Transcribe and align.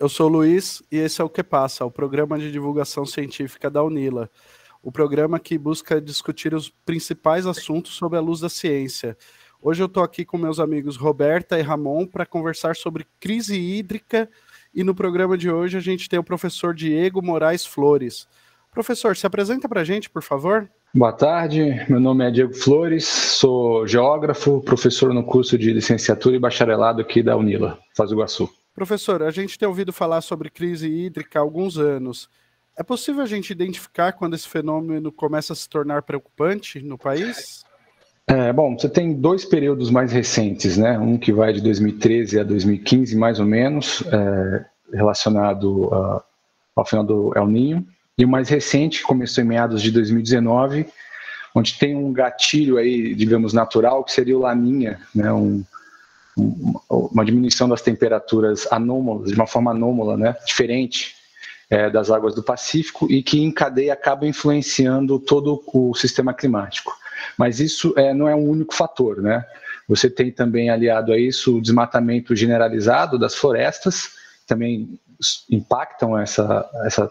Eu 0.00 0.08
sou 0.08 0.28
o 0.28 0.32
Luiz 0.32 0.80
e 0.92 0.96
esse 0.96 1.20
é 1.20 1.24
o 1.24 1.28
Que 1.28 1.42
Passa, 1.42 1.84
o 1.84 1.90
programa 1.90 2.38
de 2.38 2.52
divulgação 2.52 3.04
científica 3.04 3.68
da 3.68 3.82
Unila. 3.82 4.30
O 4.80 4.92
programa 4.92 5.40
que 5.40 5.58
busca 5.58 6.00
discutir 6.00 6.54
os 6.54 6.68
principais 6.68 7.46
assuntos 7.46 7.94
sob 7.94 8.16
a 8.16 8.20
luz 8.20 8.38
da 8.38 8.48
ciência. 8.48 9.18
Hoje 9.60 9.82
eu 9.82 9.86
estou 9.86 10.04
aqui 10.04 10.24
com 10.24 10.38
meus 10.38 10.60
amigos 10.60 10.96
Roberta 10.96 11.58
e 11.58 11.62
Ramon 11.62 12.06
para 12.06 12.24
conversar 12.24 12.76
sobre 12.76 13.08
crise 13.18 13.58
hídrica 13.58 14.30
e 14.72 14.84
no 14.84 14.94
programa 14.94 15.36
de 15.36 15.50
hoje 15.50 15.76
a 15.76 15.80
gente 15.80 16.08
tem 16.08 16.16
o 16.16 16.22
professor 16.24 16.72
Diego 16.72 17.20
Moraes 17.20 17.66
Flores. 17.66 18.28
Professor, 18.70 19.16
se 19.16 19.26
apresenta 19.26 19.68
para 19.68 19.80
a 19.80 19.84
gente, 19.84 20.08
por 20.08 20.22
favor. 20.22 20.70
Boa 20.94 21.12
tarde, 21.12 21.84
meu 21.88 21.98
nome 21.98 22.24
é 22.24 22.30
Diego 22.30 22.54
Flores, 22.54 23.04
sou 23.04 23.84
geógrafo, 23.84 24.60
professor 24.60 25.12
no 25.12 25.24
curso 25.24 25.58
de 25.58 25.72
licenciatura 25.72 26.36
e 26.36 26.38
bacharelado 26.38 27.02
aqui 27.02 27.20
da 27.20 27.36
Unila, 27.36 27.80
Faz 27.96 28.12
Iguaçu. 28.12 28.48
Professor, 28.78 29.24
a 29.24 29.32
gente 29.32 29.58
tem 29.58 29.66
ouvido 29.66 29.92
falar 29.92 30.20
sobre 30.20 30.48
crise 30.48 30.88
hídrica 30.88 31.40
há 31.40 31.42
alguns 31.42 31.78
anos. 31.78 32.30
É 32.78 32.82
possível 32.84 33.24
a 33.24 33.26
gente 33.26 33.50
identificar 33.50 34.12
quando 34.12 34.34
esse 34.34 34.48
fenômeno 34.48 35.10
começa 35.10 35.52
a 35.52 35.56
se 35.56 35.68
tornar 35.68 36.02
preocupante 36.02 36.80
no 36.80 36.96
país? 36.96 37.64
É, 38.24 38.52
bom, 38.52 38.78
você 38.78 38.88
tem 38.88 39.12
dois 39.12 39.44
períodos 39.44 39.90
mais 39.90 40.12
recentes, 40.12 40.76
né? 40.76 40.96
Um 40.96 41.18
que 41.18 41.32
vai 41.32 41.52
de 41.52 41.60
2013 41.60 42.38
a 42.38 42.44
2015, 42.44 43.16
mais 43.16 43.40
ou 43.40 43.46
menos, 43.46 44.04
é, 44.12 44.64
relacionado 44.94 45.86
uh, 45.86 46.22
ao 46.76 46.84
final 46.84 47.02
do 47.02 47.32
El 47.34 47.48
Ninho, 47.48 47.84
e 48.16 48.24
o 48.24 48.28
mais 48.28 48.48
recente, 48.48 49.00
que 49.00 49.04
começou 49.04 49.42
em 49.42 49.46
meados 49.48 49.82
de 49.82 49.90
2019, 49.90 50.86
onde 51.52 51.76
tem 51.76 51.96
um 51.96 52.12
gatilho 52.12 52.76
aí, 52.76 53.12
digamos, 53.12 53.52
natural, 53.52 54.04
que 54.04 54.12
seria 54.12 54.38
o 54.38 54.42
Laninha, 54.42 55.00
né? 55.12 55.32
Um, 55.32 55.64
uma 56.88 57.24
diminuição 57.24 57.68
das 57.68 57.82
temperaturas 57.82 58.66
anômalas, 58.70 59.30
de 59.30 59.34
uma 59.34 59.46
forma 59.46 59.70
anômala, 59.70 60.16
né, 60.16 60.36
diferente 60.46 61.14
é, 61.70 61.90
das 61.90 62.10
águas 62.10 62.34
do 62.34 62.42
Pacífico 62.42 63.10
e 63.10 63.22
que 63.22 63.40
em 63.40 63.50
cadeia 63.50 63.92
acaba 63.92 64.26
influenciando 64.26 65.18
todo 65.18 65.62
o 65.66 65.94
sistema 65.94 66.32
climático. 66.32 66.96
Mas 67.36 67.60
isso 67.60 67.92
é, 67.96 68.14
não 68.14 68.28
é 68.28 68.34
um 68.34 68.48
único 68.48 68.74
fator, 68.74 69.20
né? 69.20 69.44
Você 69.88 70.08
tem 70.08 70.30
também 70.30 70.70
aliado 70.70 71.12
a 71.12 71.18
isso 71.18 71.56
o 71.56 71.62
desmatamento 71.62 72.36
generalizado 72.36 73.18
das 73.18 73.34
florestas, 73.34 74.10
também 74.46 74.98
impactam 75.50 76.18
essa, 76.18 76.68
essa 76.84 77.10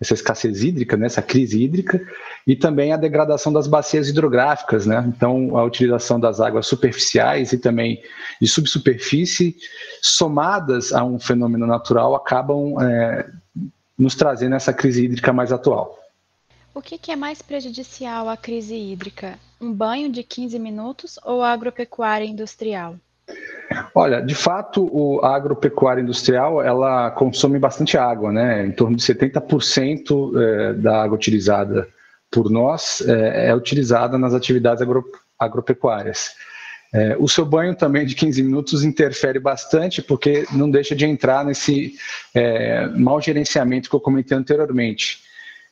essa 0.00 0.14
escassez 0.14 0.62
hídrica, 0.62 0.96
né, 0.96 1.06
essa 1.06 1.22
crise 1.22 1.62
hídrica, 1.62 2.00
e 2.46 2.54
também 2.54 2.92
a 2.92 2.96
degradação 2.96 3.52
das 3.52 3.66
bacias 3.66 4.08
hidrográficas, 4.08 4.86
né? 4.86 5.04
Então, 5.08 5.56
a 5.56 5.64
utilização 5.64 6.20
das 6.20 6.40
águas 6.40 6.66
superficiais 6.66 7.52
e 7.52 7.58
também 7.58 8.00
de 8.40 8.46
subsuperfície, 8.46 9.56
somadas 10.00 10.92
a 10.92 11.04
um 11.04 11.18
fenômeno 11.18 11.66
natural, 11.66 12.14
acabam 12.14 12.80
é, 12.80 13.28
nos 13.98 14.14
trazendo 14.14 14.54
essa 14.54 14.72
crise 14.72 15.04
hídrica 15.04 15.32
mais 15.32 15.52
atual. 15.52 15.98
O 16.72 16.80
que, 16.80 16.96
que 16.96 17.10
é 17.10 17.16
mais 17.16 17.42
prejudicial 17.42 18.28
à 18.28 18.36
crise 18.36 18.76
hídrica? 18.76 19.36
Um 19.60 19.72
banho 19.72 20.08
de 20.12 20.22
15 20.22 20.60
minutos 20.60 21.18
ou 21.24 21.42
a 21.42 21.50
agropecuária 21.52 22.24
industrial? 22.24 22.94
Olha, 23.94 24.20
de 24.20 24.34
fato, 24.34 25.20
a 25.22 25.34
agropecuária 25.34 26.00
industrial 26.00 26.62
ela 26.62 27.10
consome 27.10 27.58
bastante 27.58 27.98
água, 27.98 28.32
né? 28.32 28.66
Em 28.66 28.72
torno 28.72 28.96
de 28.96 29.02
70% 29.02 30.40
é, 30.40 30.72
da 30.74 31.02
água 31.02 31.16
utilizada 31.16 31.88
por 32.30 32.50
nós 32.50 33.02
é, 33.06 33.48
é 33.48 33.54
utilizada 33.54 34.18
nas 34.18 34.34
atividades 34.34 34.82
agro, 34.82 35.04
agropecuárias. 35.38 36.30
É, 36.92 37.16
o 37.18 37.28
seu 37.28 37.44
banho 37.44 37.74
também 37.74 38.06
de 38.06 38.14
15 38.14 38.42
minutos 38.42 38.82
interfere 38.82 39.38
bastante, 39.38 40.02
porque 40.02 40.46
não 40.52 40.70
deixa 40.70 40.94
de 40.94 41.04
entrar 41.04 41.44
nesse 41.44 41.94
é, 42.34 42.86
mau 42.88 43.20
gerenciamento 43.20 43.90
que 43.90 43.96
eu 43.96 44.00
comentei 44.00 44.36
anteriormente. 44.36 45.20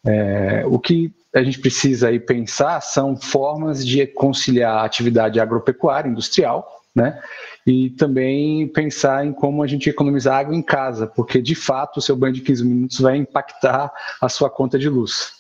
É, 0.05 0.63
o 0.67 0.79
que 0.79 1.11
a 1.35 1.43
gente 1.43 1.59
precisa 1.59 2.09
aí 2.09 2.21
pensar 2.21 2.81
são 2.81 3.17
formas 3.17 3.85
de 3.85 4.07
conciliar 4.07 4.79
a 4.79 4.85
atividade 4.85 5.41
agropecuária 5.41 6.09
industrial 6.09 6.67
né? 6.97 7.23
E 7.67 7.91
também 7.91 8.67
pensar 8.67 9.27
em 9.27 9.33
como 9.33 9.63
a 9.63 9.67
gente 9.67 9.91
economizar 9.91 10.39
água 10.39 10.55
em 10.55 10.63
casa, 10.63 11.07
porque 11.07 11.43
de 11.43 11.55
fato 11.55 11.99
o 11.99 12.01
seu 12.01 12.17
banho 12.17 12.33
de 12.33 12.41
15 12.41 12.65
minutos 12.65 13.01
vai 13.01 13.17
impactar 13.17 13.93
a 14.21 14.29
sua 14.31 14.49
conta 14.49 14.79
de 14.79 14.89
luz. 14.89 15.35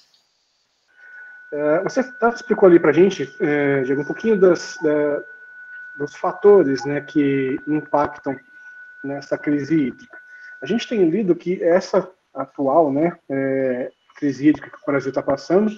É, 1.51 1.83
você 1.83 2.03
tá, 2.19 2.29
explicou 2.29 2.69
ali 2.69 2.79
para 2.79 2.91
a 2.91 2.93
gente, 2.93 3.27
é, 3.41 3.83
Diego, 3.85 4.03
um 4.03 4.05
pouquinho 4.05 4.39
das, 4.39 4.77
da, 4.83 5.23
dos 5.99 6.15
fatores 6.17 6.85
né, 6.85 7.01
que 7.01 7.59
impactam 7.67 8.37
nessa 9.03 9.39
crise 9.39 9.87
hídrica. 9.87 10.19
A 10.61 10.67
gente 10.67 10.87
tem 10.87 11.09
lido 11.09 11.35
que 11.35 11.63
essa 11.63 12.07
atual 12.35 12.93
né, 12.93 13.17
é, 13.31 13.91
crise 14.17 14.49
hídrica 14.49 14.69
que 14.69 14.83
o 14.83 14.87
Brasil 14.87 15.09
está 15.09 15.23
passando 15.23 15.73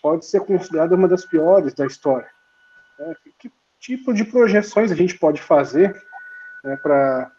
pode 0.00 0.24
ser 0.24 0.40
considerada 0.40 0.94
uma 0.94 1.08
das 1.08 1.26
piores 1.26 1.74
da 1.74 1.84
história. 1.84 2.28
É, 3.00 3.14
que 3.38 3.50
tipo 3.80 4.12
de 4.12 4.24
projeções 4.24 4.92
a 4.92 4.94
gente 4.94 5.18
pode 5.18 5.40
fazer 5.40 6.00
né, 6.62 6.76
para 6.76 7.32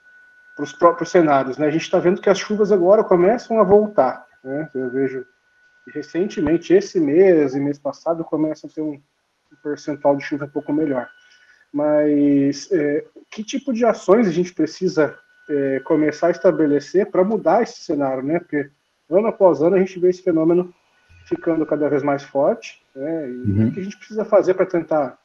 os 0.60 0.74
próprios 0.74 1.12
cenários. 1.12 1.58
Né? 1.58 1.68
A 1.68 1.72
gente 1.72 1.84
está 1.84 2.00
vendo 2.00 2.22
que 2.22 2.30
as 2.30 2.40
chuvas 2.40 2.72
agora 2.72 3.04
começam 3.04 3.60
a 3.60 3.64
voltar. 3.64 4.26
Né? 4.44 4.68
Eu 4.74 4.90
vejo 4.90 5.26
recentemente, 5.94 6.74
esse 6.74 7.00
mês 7.00 7.56
e 7.56 7.60
mês 7.60 7.80
passado, 7.80 8.24
começam 8.24 8.70
a 8.70 8.74
ter 8.74 8.82
um, 8.82 8.94
um 8.94 9.56
percentual 9.64 10.16
de 10.16 10.24
chuva 10.24 10.46
um 10.46 10.50
pouco 10.50 10.74
melhor. 10.74 11.08
Mas 11.72 12.70
é, 12.72 13.06
que 13.30 13.44
tipo 13.44 13.72
de 13.72 13.86
ações 13.86 14.28
a 14.28 14.32
gente 14.32 14.54
precisa 14.54 15.18
é, 15.50 15.80
começar 15.80 16.28
a 16.28 16.32
estabelecer 16.32 17.10
para 17.10 17.24
mudar 17.24 17.64
esse 17.64 17.82
cenário, 17.84 18.24
né? 18.24 18.40
Porque 18.40 18.70
ano 19.10 19.28
após 19.28 19.62
ano 19.62 19.76
a 19.76 19.80
gente 19.80 20.00
vê 20.00 20.10
esse 20.10 20.22
fenômeno 20.22 20.74
ficando 21.26 21.66
cada 21.66 21.90
vez 21.90 22.04
mais 22.04 22.24
forte, 22.24 22.82
né? 22.96 23.30
E 23.30 23.52
uhum. 23.52 23.68
o 23.68 23.72
que 23.72 23.80
a 23.80 23.84
gente 23.84 23.98
precisa 23.98 24.26
fazer 24.26 24.54
para 24.54 24.66
tentar 24.66 25.18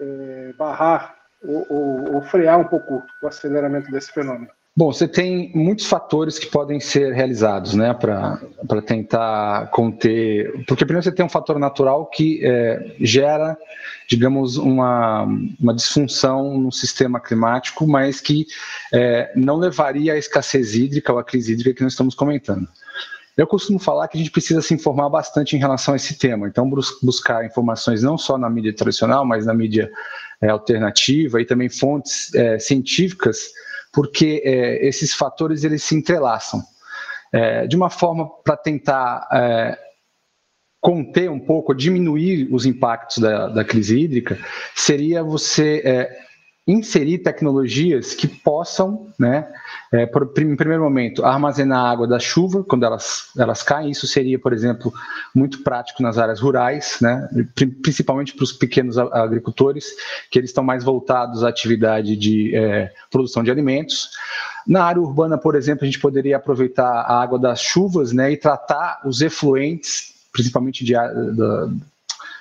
é, 0.00 0.52
barrar 0.56 1.14
ou, 1.42 1.66
ou, 1.68 2.14
ou 2.14 2.22
frear 2.22 2.58
um 2.58 2.64
pouco 2.64 3.02
o 3.22 3.26
aceleramento 3.26 3.90
desse 3.90 4.12
fenômeno? 4.12 4.48
Bom, 4.76 4.92
você 4.92 5.08
tem 5.08 5.50
muitos 5.54 5.86
fatores 5.86 6.38
que 6.38 6.46
podem 6.46 6.78
ser 6.78 7.12
realizados, 7.12 7.74
né, 7.74 7.92
para 7.92 8.38
tentar 8.86 9.68
conter. 9.72 10.64
Porque 10.66 10.84
primeiro 10.84 11.02
você 11.02 11.12
tem 11.12 11.26
um 11.26 11.28
fator 11.28 11.58
natural 11.58 12.06
que 12.06 12.40
é, 12.42 12.94
gera, 13.00 13.58
digamos, 14.08 14.56
uma, 14.56 15.24
uma 15.60 15.74
disfunção 15.74 16.56
no 16.56 16.70
sistema 16.70 17.18
climático, 17.20 17.86
mas 17.86 18.20
que 18.20 18.46
é, 18.94 19.32
não 19.34 19.56
levaria 19.56 20.14
à 20.14 20.16
escassez 20.16 20.74
hídrica 20.76 21.12
ou 21.12 21.18
à 21.18 21.24
crise 21.24 21.52
hídrica 21.52 21.74
que 21.74 21.82
nós 21.82 21.92
estamos 21.92 22.14
comentando. 22.14 22.66
Eu 23.40 23.46
costumo 23.46 23.78
falar 23.78 24.06
que 24.06 24.18
a 24.18 24.20
gente 24.20 24.30
precisa 24.30 24.60
se 24.60 24.74
informar 24.74 25.08
bastante 25.08 25.56
em 25.56 25.58
relação 25.58 25.94
a 25.94 25.96
esse 25.96 26.18
tema, 26.18 26.46
então 26.46 26.68
buscar 27.02 27.42
informações 27.42 28.02
não 28.02 28.18
só 28.18 28.36
na 28.36 28.50
mídia 28.50 28.76
tradicional, 28.76 29.24
mas 29.24 29.46
na 29.46 29.54
mídia 29.54 29.90
é, 30.42 30.50
alternativa 30.50 31.40
e 31.40 31.46
também 31.46 31.70
fontes 31.70 32.34
é, 32.34 32.58
científicas, 32.58 33.48
porque 33.94 34.42
é, 34.44 34.86
esses 34.86 35.14
fatores 35.14 35.64
eles 35.64 35.82
se 35.82 35.94
entrelaçam. 35.94 36.62
É, 37.32 37.66
de 37.66 37.76
uma 37.76 37.88
forma 37.88 38.28
para 38.44 38.58
tentar 38.58 39.26
é, 39.32 39.78
conter 40.78 41.30
um 41.30 41.40
pouco, 41.40 41.72
diminuir 41.72 42.46
os 42.52 42.66
impactos 42.66 43.16
da, 43.22 43.48
da 43.48 43.64
crise 43.64 44.00
hídrica, 44.00 44.38
seria 44.74 45.22
você 45.22 45.80
é, 45.82 46.29
inserir 46.70 47.18
tecnologias 47.18 48.14
que 48.14 48.28
possam, 48.28 49.08
né, 49.18 49.46
é, 49.92 50.06
por, 50.06 50.30
em 50.38 50.56
primeiro 50.56 50.82
momento, 50.82 51.24
armazenar 51.24 51.90
água 51.90 52.06
da 52.06 52.18
chuva 52.18 52.62
quando 52.62 52.84
elas, 52.84 53.30
elas 53.36 53.62
caem. 53.62 53.90
Isso 53.90 54.06
seria, 54.06 54.38
por 54.38 54.52
exemplo, 54.52 54.92
muito 55.34 55.62
prático 55.62 56.02
nas 56.02 56.18
áreas 56.18 56.40
rurais, 56.40 56.98
né, 57.00 57.28
principalmente 57.82 58.34
para 58.34 58.44
os 58.44 58.52
pequenos 58.52 58.96
agricultores, 58.98 59.86
que 60.30 60.38
eles 60.38 60.50
estão 60.50 60.62
mais 60.62 60.84
voltados 60.84 61.42
à 61.42 61.48
atividade 61.48 62.16
de 62.16 62.54
é, 62.54 62.92
produção 63.10 63.42
de 63.42 63.50
alimentos. 63.50 64.10
Na 64.66 64.84
área 64.84 65.00
urbana, 65.00 65.36
por 65.36 65.56
exemplo, 65.56 65.84
a 65.84 65.86
gente 65.86 65.98
poderia 65.98 66.36
aproveitar 66.36 66.88
a 66.88 67.20
água 67.20 67.38
das 67.38 67.60
chuvas 67.60 68.12
né, 68.12 68.30
e 68.32 68.36
tratar 68.36 69.00
os 69.04 69.20
efluentes, 69.20 70.14
principalmente 70.32 70.84
de, 70.84 70.94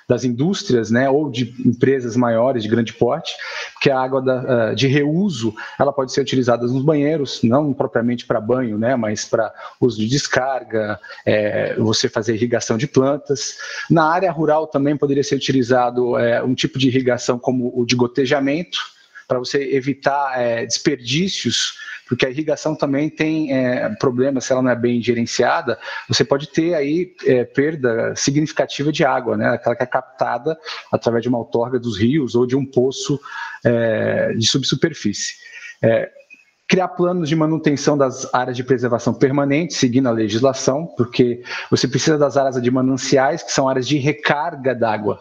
das 0.09 0.23
indústrias, 0.23 0.89
né, 0.89 1.07
ou 1.07 1.29
de 1.29 1.53
empresas 1.63 2.15
maiores 2.15 2.63
de 2.63 2.69
grande 2.69 2.91
porte, 2.93 3.31
porque 3.73 3.91
a 3.91 3.99
água 3.99 4.19
da, 4.19 4.71
eh, 4.71 4.75
de 4.75 4.87
reuso 4.87 5.53
ela 5.79 5.93
pode 5.93 6.11
ser 6.11 6.19
utilizada 6.19 6.65
nos 6.65 6.83
banheiros, 6.83 7.41
não 7.43 7.71
propriamente 7.71 8.25
para 8.25 8.41
banho, 8.41 8.75
né, 8.75 8.95
mas 8.95 9.23
para 9.23 9.53
uso 9.79 9.99
de 9.99 10.07
descarga, 10.07 10.99
é, 11.23 11.75
você 11.75 12.09
fazer 12.09 12.33
irrigação 12.33 12.75
de 12.75 12.87
plantas. 12.87 13.55
Na 13.87 14.05
área 14.05 14.31
rural 14.31 14.65
também 14.65 14.97
poderia 14.97 15.23
ser 15.23 15.35
utilizado 15.35 16.17
é, 16.17 16.41
um 16.41 16.55
tipo 16.55 16.79
de 16.79 16.87
irrigação 16.87 17.37
como 17.37 17.71
o 17.79 17.85
de 17.85 17.95
gotejamento, 17.95 18.79
para 19.27 19.37
você 19.37 19.75
evitar 19.75 20.41
é, 20.41 20.65
desperdícios 20.65 21.75
porque 22.09 22.25
a 22.25 22.29
irrigação 22.29 22.75
também 22.75 23.07
tem 23.07 23.53
é, 23.53 23.87
problemas 23.89 24.45
se 24.45 24.51
ela 24.51 24.63
não 24.63 24.71
é 24.71 24.75
bem 24.75 25.01
gerenciada, 25.01 25.77
você 26.07 26.25
pode 26.25 26.49
ter 26.49 26.73
aí 26.73 27.13
é, 27.25 27.45
perda 27.45 28.13
significativa 28.15 28.91
de 28.91 29.05
água, 29.05 29.37
né? 29.37 29.49
Aquela 29.49 29.75
que 29.75 29.83
é 29.83 29.85
captada 29.85 30.57
através 30.91 31.21
de 31.21 31.29
uma 31.29 31.37
outorga 31.37 31.79
dos 31.79 31.97
rios 31.97 32.33
ou 32.33 32.47
de 32.47 32.55
um 32.55 32.65
poço 32.65 33.19
é, 33.63 34.33
de 34.33 34.47
subsuperfície. 34.47 35.35
É, 35.81 36.09
criar 36.67 36.87
planos 36.89 37.29
de 37.29 37.35
manutenção 37.35 37.97
das 37.97 38.31
áreas 38.33 38.57
de 38.57 38.63
preservação 38.63 39.13
permanente, 39.13 39.73
seguindo 39.75 40.07
a 40.07 40.11
legislação, 40.11 40.87
porque 40.97 41.41
você 41.69 41.87
precisa 41.87 42.17
das 42.17 42.37
áreas 42.37 42.61
de 42.61 42.71
mananciais, 42.71 43.43
que 43.43 43.51
são 43.51 43.69
áreas 43.69 43.87
de 43.87 43.97
recarga 43.97 44.73
d'água. 44.73 45.19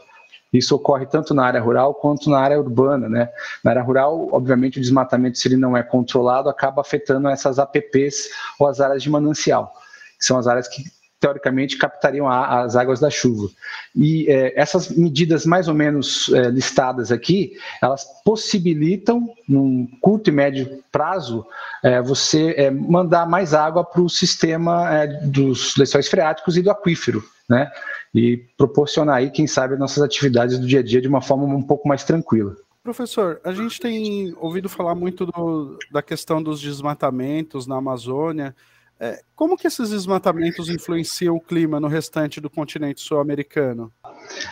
Isso 0.53 0.75
ocorre 0.75 1.07
tanto 1.07 1.35
na 1.35 1.45
área 1.45 1.61
rural 1.61 1.95
quanto 1.95 2.31
na 2.31 2.39
área 2.39 2.59
urbana, 2.59 3.09
né? 3.09 3.29
Na 3.63 3.73
área 3.73 3.83
rural, 3.83 4.29
obviamente, 4.33 4.79
o 4.79 4.81
desmatamento, 4.81 5.39
se 5.39 5.47
ele 5.47 5.57
não 5.57 5.77
é 5.77 5.83
controlado, 5.83 6.49
acaba 6.49 6.81
afetando 6.81 7.29
essas 7.29 7.59
APPs 7.59 8.29
ou 8.59 8.67
as 8.67 8.81
áreas 8.81 9.03
de 9.03 9.11
manancial, 9.11 9.73
que 10.19 10.25
são 10.25 10.39
as 10.39 10.47
áreas 10.47 10.67
que 10.67 10.85
teoricamente 11.21 11.77
captariam 11.77 12.29
a, 12.29 12.63
as 12.63 12.77
águas 12.77 13.01
da 13.01 13.11
chuva. 13.11 13.49
E 13.95 14.27
é, 14.31 14.59
essas 14.59 14.89
medidas 14.89 15.45
mais 15.45 15.69
ou 15.69 15.75
menos 15.75 16.31
é, 16.33 16.49
listadas 16.49 17.11
aqui, 17.11 17.53
elas 17.83 18.07
possibilitam, 18.25 19.29
num 19.49 19.87
curto 20.01 20.31
e 20.31 20.33
médio 20.33 20.83
prazo, 20.93 21.45
é, 21.83 22.01
você 22.01 22.55
é, 22.57 22.71
mandar 22.71 23.27
mais 23.29 23.53
água 23.53 23.85
para 23.85 24.01
o 24.01 24.09
sistema 24.09 24.95
é, 24.95 25.07
dos 25.07 25.77
lençóis 25.77 26.09
freáticos 26.09 26.57
e 26.57 26.63
do 26.63 26.71
aquífero, 26.71 27.23
né? 27.49 27.71
E 28.15 28.39
proporcionar 28.57 29.17
aí, 29.17 29.31
quem 29.31 29.47
sabe, 29.47 29.77
nossas 29.77 30.03
atividades 30.03 30.59
do 30.59 30.67
dia 30.67 30.81
a 30.81 30.83
dia 30.83 31.01
de 31.01 31.09
uma 31.09 31.21
forma 31.21 31.45
um 31.45 31.63
pouco 31.63 31.89
mais 31.89 32.05
tranquila. 32.05 32.57
Professor, 32.83 33.41
a 33.45 33.53
gente 33.53 33.79
tem 33.81 34.35
ouvido 34.39 34.69
falar 34.69 34.95
muito 34.95 35.27
do, 35.27 35.79
da 35.91 36.01
questão 36.01 36.43
dos 36.43 36.61
desmatamentos 36.61 37.67
na 37.67 37.77
Amazônia. 37.77 38.55
É, 39.01 39.21
como 39.37 39.57
que 39.57 39.67
esses 39.67 39.91
desmatamentos 39.91 40.69
influenciam 40.69 41.37
o 41.37 41.41
clima 41.41 41.79
no 41.79 41.87
restante 41.87 42.41
do 42.41 42.51
continente 42.51 43.01
sul-americano? 43.01 43.93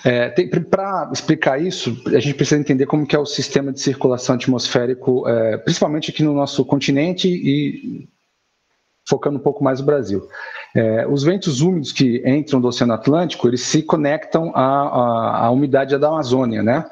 É, 0.04 0.28
Para 0.60 1.10
explicar 1.12 1.60
isso, 1.60 2.00
a 2.06 2.20
gente 2.20 2.34
precisa 2.34 2.60
entender 2.60 2.86
como 2.86 3.06
que 3.06 3.16
é 3.16 3.18
o 3.18 3.26
sistema 3.26 3.72
de 3.72 3.80
circulação 3.80 4.36
atmosférico, 4.36 5.26
é, 5.28 5.56
principalmente 5.56 6.10
aqui 6.10 6.22
no 6.22 6.32
nosso 6.32 6.64
continente 6.64 7.28
e 7.28 8.08
focando 9.08 9.38
um 9.38 9.42
pouco 9.42 9.62
mais 9.62 9.80
no 9.80 9.86
Brasil. 9.86 10.28
É, 10.74 11.06
os 11.06 11.22
ventos 11.22 11.60
úmidos 11.60 11.92
que 11.92 12.22
entram 12.26 12.60
do 12.60 12.68
Oceano 12.68 12.92
Atlântico, 12.92 13.48
eles 13.48 13.62
se 13.62 13.82
conectam 13.82 14.52
à, 14.54 14.62
à, 14.62 15.46
à 15.46 15.50
umidade 15.50 15.96
da 15.96 16.08
Amazônia, 16.08 16.62
né? 16.62 16.84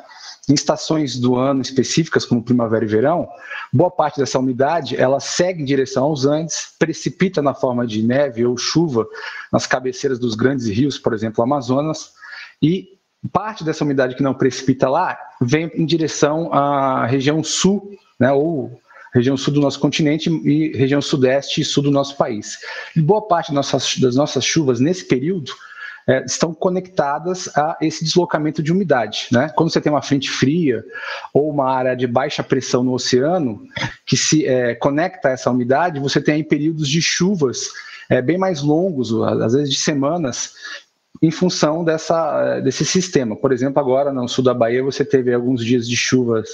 em 0.49 0.55
estações 0.55 1.19
do 1.19 1.37
ano 1.37 1.63
específicas, 1.63 2.25
como 2.27 2.43
primavera 2.43 2.85
e 2.85 2.89
verão, 2.89 3.29
boa 3.73 3.91
parte 3.91 4.19
dessa 4.19 4.39
umidade 4.39 4.97
ela 4.97 5.19
segue 5.21 5.63
em 5.63 5.65
direção 5.65 6.05
aos 6.05 6.27
Andes, 6.27 6.75
precipita 6.79 7.41
na 7.41 7.55
forma 7.55 7.87
de 7.87 8.03
neve 8.03 8.45
ou 8.45 8.57
chuva 8.57 9.07
nas 9.51 9.67
cabeceiras 9.67 10.19
dos 10.19 10.35
grandes 10.35 10.69
rios, 10.69 10.99
por 10.99 11.15
exemplo, 11.15 11.43
Amazonas, 11.43 12.13
e 12.61 12.89
parte 13.33 13.65
dessa 13.65 13.85
umidade 13.85 14.15
que 14.15 14.23
não 14.23 14.35
precipita 14.35 14.89
lá 14.89 15.19
vem 15.41 15.71
em 15.75 15.87
direção 15.87 16.53
à 16.53 17.07
região 17.07 17.43
sul, 17.43 17.91
né, 18.21 18.31
ou 18.33 18.79
região 19.15 19.37
sul 19.37 19.55
do 19.55 19.61
nosso 19.61 19.79
continente 19.79 20.29
e 20.29 20.77
região 20.77 21.01
sudeste 21.01 21.61
e 21.61 21.65
sul 21.65 21.85
do 21.85 21.91
nosso 21.91 22.17
país. 22.17 22.59
E 22.97 23.01
boa 23.01 23.27
parte 23.27 23.49
das 23.49 23.73
nossas, 23.73 23.97
das 23.99 24.17
nossas 24.17 24.45
chuvas 24.45 24.81
nesse 24.81 25.07
período 25.07 25.53
é, 26.07 26.25
estão 26.25 26.53
conectadas 26.53 27.49
a 27.57 27.79
esse 27.81 28.05
deslocamento 28.05 28.63
de 28.63 28.73
umidade. 28.73 29.29
Né? 29.33 29.51
Quando 29.55 29.71
você 29.71 29.81
tem 29.81 29.91
uma 29.91 30.03
frente 30.03 30.29
fria 30.29 30.85
ou 31.33 31.49
uma 31.51 31.71
área 31.71 31.97
de 31.97 32.07
baixa 32.07 32.43
pressão 32.43 32.83
no 32.83 32.93
oceano 32.93 33.63
que 34.05 34.17
se 34.17 34.47
é, 34.47 34.75
conecta 34.75 35.29
a 35.29 35.33
essa 35.33 35.51
umidade, 35.51 36.01
você 36.01 36.21
tem 36.21 36.43
períodos 36.45 36.89
de 36.89 37.01
chuvas 37.01 37.69
é, 38.11 38.21
bem 38.21 38.37
mais 38.37 38.63
longos, 38.63 39.15
às 39.43 39.55
vezes 39.55 39.71
de 39.71 39.79
semanas, 39.79 40.53
em 41.25 41.31
função 41.31 41.83
dessa, 41.83 42.61
desse 42.61 42.85
sistema. 42.85 43.35
Por 43.35 43.51
exemplo, 43.51 43.81
agora 43.81 44.13
no 44.13 44.29
sul 44.29 44.45
da 44.45 44.53
Bahia 44.53 44.83
você 44.83 45.05
teve 45.05 45.33
alguns 45.33 45.65
dias 45.65 45.89
de 45.89 45.97
chuvas 45.97 46.49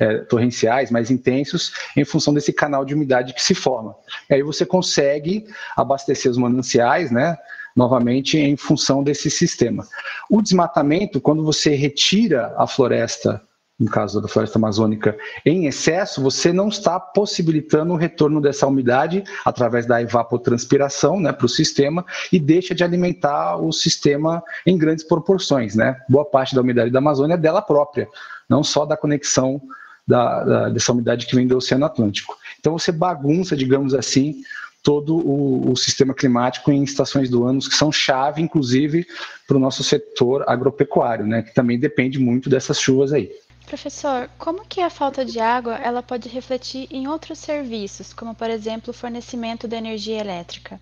é, 0.00 0.18
torrenciais 0.18 0.90
mais 0.90 1.12
intensos 1.12 1.72
em 1.96 2.04
função 2.04 2.34
desse 2.34 2.52
canal 2.52 2.84
de 2.84 2.92
umidade 2.92 3.32
que 3.32 3.42
se 3.42 3.54
forma. 3.54 3.94
E 4.28 4.34
aí 4.34 4.42
você 4.42 4.66
consegue 4.66 5.46
abastecer 5.76 6.28
os 6.28 6.36
mananciais, 6.36 7.12
né? 7.12 7.36
novamente 7.76 8.36
em 8.38 8.56
função 8.56 9.04
desse 9.04 9.30
sistema. 9.30 9.86
O 10.28 10.42
desmatamento, 10.42 11.20
quando 11.20 11.44
você 11.44 11.74
retira 11.74 12.52
a 12.56 12.66
floresta, 12.66 13.42
no 13.78 13.90
caso 13.90 14.22
da 14.22 14.28
floresta 14.28 14.58
amazônica, 14.58 15.16
em 15.44 15.66
excesso, 15.66 16.22
você 16.22 16.50
não 16.50 16.68
está 16.68 16.98
possibilitando 16.98 17.92
o 17.92 17.96
retorno 17.96 18.40
dessa 18.40 18.66
umidade 18.66 19.22
através 19.44 19.84
da 19.84 20.00
evapotranspiração 20.00 21.20
né, 21.20 21.30
para 21.30 21.44
o 21.44 21.48
sistema 21.48 22.04
e 22.32 22.40
deixa 22.40 22.74
de 22.74 22.82
alimentar 22.82 23.56
o 23.56 23.70
sistema 23.72 24.42
em 24.66 24.78
grandes 24.78 25.04
proporções. 25.04 25.74
Né? 25.74 25.94
Boa 26.08 26.24
parte 26.24 26.54
da 26.54 26.62
umidade 26.62 26.90
da 26.90 27.00
Amazônia 27.00 27.34
é 27.34 27.38
dela 27.38 27.60
própria, 27.60 28.08
não 28.48 28.64
só 28.64 28.86
da 28.86 28.96
conexão 28.96 29.60
da, 30.06 30.44
da, 30.44 30.68
dessa 30.70 30.92
umidade 30.92 31.26
que 31.26 31.36
vem 31.36 31.46
do 31.46 31.56
Oceano 31.58 31.84
Atlântico. 31.84 32.34
Então 32.58 32.78
você 32.78 32.90
bagunça, 32.90 33.54
digamos 33.54 33.92
assim, 33.92 34.36
todo 34.82 35.16
o, 35.16 35.72
o, 35.72 35.76
sistema 35.76 36.14
climático 36.14 36.70
em 36.70 36.82
estações 36.84 37.28
do 37.28 37.44
ano 37.44 37.58
que 37.58 37.74
são 37.74 37.90
chave, 37.90 38.40
inclusive, 38.40 39.04
para 39.46 39.56
o 39.56 39.60
nosso 39.60 39.82
setor 39.82 40.44
agropecuário, 40.48 41.26
né, 41.26 41.42
que 41.42 41.52
também 41.52 41.78
depende 41.78 42.20
muito 42.20 42.48
dessas 42.48 42.80
chuvas 42.80 43.12
aí. 43.12 43.30
Professor, 43.66 44.30
como 44.38 44.64
que 44.64 44.80
a 44.80 44.88
falta 44.88 45.24
de 45.24 45.40
água 45.40 45.74
ela 45.74 46.02
pode 46.02 46.28
refletir 46.28 46.86
em 46.90 47.08
outros 47.08 47.38
serviços, 47.38 48.12
como 48.12 48.34
por 48.34 48.48
exemplo 48.48 48.90
o 48.90 48.94
fornecimento 48.94 49.66
da 49.66 49.76
energia 49.76 50.20
elétrica? 50.20 50.80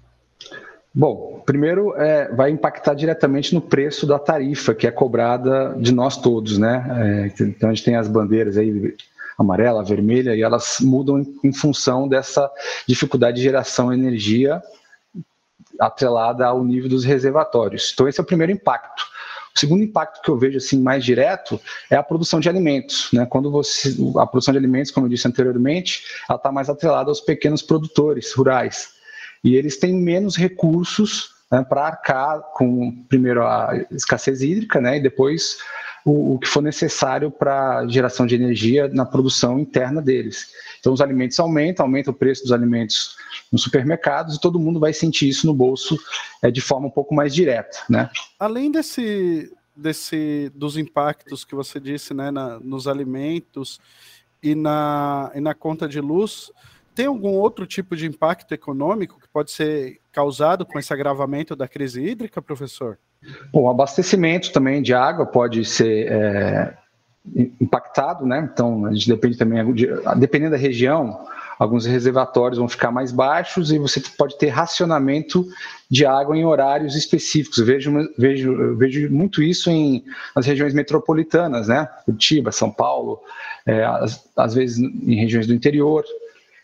Bom, 0.94 1.42
primeiro 1.44 1.94
é, 1.96 2.28
vai 2.32 2.50
impactar 2.50 2.94
diretamente 2.94 3.54
no 3.54 3.60
preço 3.60 4.06
da 4.06 4.18
tarifa 4.18 4.74
que 4.74 4.86
é 4.86 4.90
cobrada 4.90 5.74
de 5.78 5.92
nós 5.92 6.16
todos, 6.16 6.56
né? 6.56 7.32
É, 7.36 7.42
então 7.42 7.70
a 7.70 7.74
gente 7.74 7.84
tem 7.84 7.96
as 7.96 8.06
bandeiras 8.06 8.56
aí 8.56 8.94
amarela, 9.36 9.82
vermelha, 9.82 10.36
e 10.36 10.42
elas 10.42 10.78
mudam 10.80 11.18
em, 11.18 11.40
em 11.42 11.52
função 11.52 12.06
dessa 12.06 12.48
dificuldade 12.86 13.38
de 13.38 13.42
geração 13.42 13.90
de 13.90 13.98
energia 13.98 14.62
atrelada 15.80 16.46
ao 16.46 16.62
nível 16.62 16.88
dos 16.88 17.04
reservatórios. 17.04 17.90
Então, 17.92 18.06
esse 18.06 18.20
é 18.20 18.22
o 18.22 18.26
primeiro 18.26 18.52
impacto. 18.52 19.04
O 19.54 19.58
segundo 19.58 19.84
impacto 19.84 20.20
que 20.20 20.28
eu 20.28 20.36
vejo 20.36 20.58
assim 20.58 20.80
mais 20.80 21.04
direto 21.04 21.60
é 21.88 21.96
a 21.96 22.02
produção 22.02 22.40
de 22.40 22.48
alimentos. 22.48 23.08
Né? 23.12 23.24
Quando 23.24 23.50
você, 23.50 23.94
a 24.18 24.26
produção 24.26 24.52
de 24.52 24.58
alimentos, 24.58 24.90
como 24.90 25.06
eu 25.06 25.10
disse 25.10 25.28
anteriormente, 25.28 26.02
ela 26.28 26.36
está 26.36 26.50
mais 26.50 26.68
atrelada 26.68 27.10
aos 27.10 27.20
pequenos 27.20 27.62
produtores 27.62 28.32
rurais 28.32 28.94
e 29.44 29.56
eles 29.56 29.76
têm 29.76 29.94
menos 29.94 30.36
recursos 30.36 31.34
né, 31.52 31.62
para 31.62 31.86
arcar 31.86 32.40
com 32.54 33.04
primeiro 33.08 33.46
a 33.46 33.84
escassez 33.90 34.42
hídrica, 34.42 34.80
né, 34.80 34.96
e 34.96 35.02
depois 35.02 35.58
o, 36.04 36.34
o 36.34 36.38
que 36.38 36.46
for 36.46 36.62
necessário 36.62 37.30
para 37.30 37.86
geração 37.88 38.26
de 38.26 38.34
energia 38.34 38.88
na 38.88 39.06
produção 39.06 39.58
interna 39.58 40.02
deles. 40.02 40.52
Então, 40.78 40.92
os 40.92 41.00
alimentos 41.00 41.38
aumentam, 41.40 41.86
aumenta 41.86 42.10
o 42.10 42.14
preço 42.14 42.42
dos 42.42 42.52
alimentos 42.52 43.16
nos 43.50 43.62
supermercados 43.62 44.36
e 44.36 44.40
todo 44.40 44.58
mundo 44.58 44.78
vai 44.78 44.92
sentir 44.92 45.28
isso 45.28 45.46
no 45.46 45.54
bolso 45.54 45.98
é, 46.42 46.50
de 46.50 46.60
forma 46.60 46.88
um 46.88 46.90
pouco 46.90 47.14
mais 47.14 47.34
direta, 47.34 47.78
né? 47.88 48.10
Além 48.38 48.70
desse, 48.70 49.50
desse 49.74 50.52
dos 50.54 50.76
impactos 50.76 51.44
que 51.44 51.54
você 51.54 51.80
disse, 51.80 52.12
né, 52.12 52.30
na, 52.30 52.60
nos 52.60 52.86
alimentos 52.86 53.80
e 54.42 54.54
na, 54.54 55.32
e 55.34 55.40
na 55.40 55.54
conta 55.54 55.88
de 55.88 56.00
luz, 56.00 56.52
tem 56.94 57.06
algum 57.06 57.32
outro 57.32 57.66
tipo 57.66 57.96
de 57.96 58.06
impacto 58.06 58.52
econômico 58.52 59.18
que 59.18 59.28
pode 59.28 59.50
ser 59.50 60.00
causado 60.12 60.66
com 60.66 60.78
esse 60.78 60.92
agravamento 60.92 61.56
da 61.56 61.66
crise 61.66 62.02
hídrica, 62.02 62.42
professor? 62.42 62.98
O 63.52 63.68
abastecimento 63.68 64.52
também 64.52 64.82
de 64.82 64.92
água 64.94 65.26
pode 65.26 65.64
ser 65.64 66.10
é, 66.10 66.74
impactado, 67.60 68.26
né? 68.26 68.48
Então, 68.52 68.86
a 68.86 68.92
gente 68.92 69.08
depende 69.08 69.36
também, 69.36 69.72
de, 69.72 69.88
dependendo 70.16 70.52
da 70.52 70.56
região, 70.56 71.24
alguns 71.58 71.86
reservatórios 71.86 72.58
vão 72.58 72.68
ficar 72.68 72.90
mais 72.90 73.12
baixos 73.12 73.72
e 73.72 73.78
você 73.78 74.02
pode 74.18 74.36
ter 74.38 74.48
racionamento 74.48 75.46
de 75.90 76.04
água 76.04 76.36
em 76.36 76.44
horários 76.44 76.94
específicos. 76.94 77.58
Eu 77.58 77.66
vejo, 77.66 77.92
vejo, 78.18 78.76
vejo 78.76 79.10
muito 79.10 79.42
isso 79.42 79.70
em, 79.70 80.04
nas 80.34 80.46
regiões 80.46 80.74
metropolitanas, 80.74 81.68
né? 81.68 81.88
Curitiba, 82.04 82.52
São 82.52 82.70
Paulo, 82.70 83.20
é, 83.64 83.84
às, 83.84 84.22
às 84.36 84.54
vezes 84.54 84.78
em 84.78 85.14
regiões 85.14 85.46
do 85.46 85.54
interior. 85.54 86.04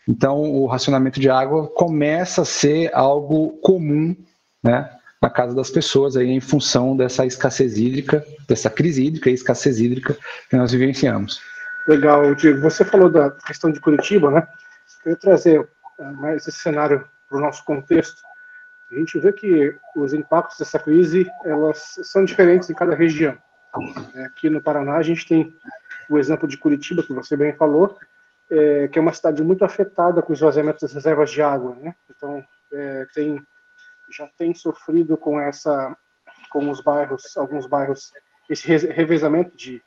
Então, 0.07 0.41
o 0.41 0.65
racionamento 0.65 1.19
de 1.19 1.29
água 1.29 1.67
começa 1.67 2.41
a 2.41 2.45
ser 2.45 2.93
algo 2.93 3.57
comum, 3.61 4.15
né? 4.63 4.89
Na 5.21 5.29
casa 5.29 5.55
das 5.55 5.69
pessoas 5.69 6.17
aí 6.17 6.29
em 6.29 6.41
função 6.41 6.97
dessa 6.97 7.25
escassez 7.25 7.77
hídrica, 7.77 8.25
dessa 8.47 8.69
crise 8.69 9.05
hídrica 9.05 9.29
e 9.29 9.33
escassez 9.33 9.79
hídrica 9.79 10.17
que 10.49 10.57
nós 10.57 10.71
vivenciamos. 10.71 11.39
Legal, 11.87 12.33
Diego. 12.33 12.61
Você 12.61 12.83
falou 12.83 13.09
da 13.09 13.29
questão 13.29 13.71
de 13.71 13.79
Curitiba, 13.79 14.31
né? 14.31 14.47
Eu 15.05 15.15
trazer 15.15 15.67
eh, 15.99 16.11
mais 16.11 16.47
esse 16.47 16.57
cenário 16.57 17.05
para 17.29 17.37
o 17.37 17.41
nosso 17.41 17.63
contexto. 17.63 18.21
A 18.91 18.95
gente 18.95 19.19
vê 19.19 19.31
que 19.31 19.75
os 19.95 20.13
impactos 20.13 20.57
dessa 20.57 20.77
crise 20.77 21.29
elas 21.45 21.99
são 22.03 22.25
diferentes 22.25 22.69
em 22.69 22.73
cada 22.73 22.95
região. 22.95 23.37
É, 24.15 24.25
aqui 24.25 24.49
no 24.49 24.61
Paraná 24.61 24.97
a 24.97 25.01
gente 25.01 25.25
tem 25.25 25.55
o 26.09 26.17
exemplo 26.17 26.47
de 26.47 26.57
Curitiba 26.57 27.01
que 27.01 27.13
você 27.13 27.37
bem 27.37 27.53
falou, 27.53 27.97
é, 28.49 28.89
que 28.89 28.99
é 28.99 29.01
uma 29.01 29.13
cidade 29.13 29.41
muito 29.41 29.63
afetada 29.63 30.21
com 30.21 30.33
os 30.33 30.39
esvaziamento 30.39 30.81
das 30.81 30.93
reservas 30.93 31.31
de 31.31 31.41
água, 31.41 31.75
né? 31.75 31.95
Então 32.09 32.43
é, 32.73 33.07
tem 33.13 33.41
já 34.11 34.27
tem 34.37 34.53
sofrido 34.53 35.17
com 35.17 35.39
essa, 35.39 35.95
com 36.49 36.69
os 36.69 36.81
bairros, 36.81 37.35
alguns 37.37 37.65
bairros, 37.65 38.13
esse 38.49 38.67
revezamento 38.67 39.55
de, 39.55 39.81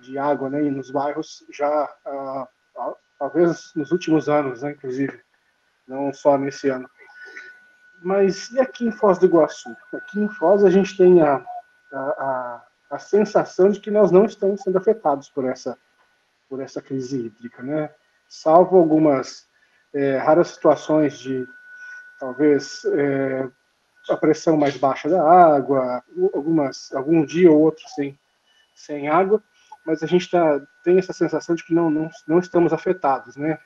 de 0.00 0.18
água, 0.18 0.50
né, 0.50 0.60
nos 0.62 0.90
bairros 0.90 1.44
já 1.50 1.68
há, 2.04 2.48
há 2.76 2.94
talvez 3.18 3.72
nos 3.76 3.92
últimos 3.92 4.28
anos, 4.28 4.62
né, 4.62 4.72
inclusive, 4.72 5.22
não 5.86 6.12
só 6.12 6.36
nesse 6.36 6.68
ano. 6.68 6.88
Mas 8.02 8.50
e 8.50 8.60
aqui 8.60 8.84
em 8.84 8.90
Foz 8.90 9.18
do 9.18 9.26
Iguaçu? 9.26 9.76
Aqui 9.94 10.18
em 10.18 10.28
Foz 10.28 10.64
a 10.64 10.70
gente 10.70 10.96
tem 10.96 11.22
a, 11.22 11.36
a, 11.92 11.98
a, 11.98 12.66
a 12.90 12.98
sensação 12.98 13.70
de 13.70 13.78
que 13.78 13.90
nós 13.90 14.10
não 14.10 14.24
estamos 14.24 14.60
sendo 14.60 14.76
afetados 14.76 15.30
por 15.30 15.44
essa, 15.44 15.78
por 16.48 16.60
essa 16.60 16.82
crise 16.82 17.26
hídrica, 17.26 17.62
né? 17.62 17.94
Salvo 18.28 18.76
algumas 18.76 19.46
é, 19.94 20.16
raras 20.16 20.48
situações 20.48 21.16
de 21.18 21.46
talvez 22.22 22.84
é, 22.84 23.48
a 24.08 24.16
pressão 24.16 24.56
mais 24.56 24.76
baixa 24.76 25.08
da 25.08 25.20
água, 25.20 26.00
algumas, 26.32 26.92
algum 26.94 27.24
dia 27.24 27.50
ou 27.50 27.60
outro 27.60 27.82
sem, 27.96 28.16
sem 28.76 29.08
água, 29.08 29.42
mas 29.84 30.04
a 30.04 30.06
gente 30.06 30.30
tá, 30.30 30.60
tem 30.84 30.98
essa 30.98 31.12
sensação 31.12 31.56
de 31.56 31.64
que 31.64 31.74
não, 31.74 31.90
não, 31.90 32.08
não 32.28 32.38
estamos 32.38 32.72
afetados, 32.72 33.34
né? 33.34 33.58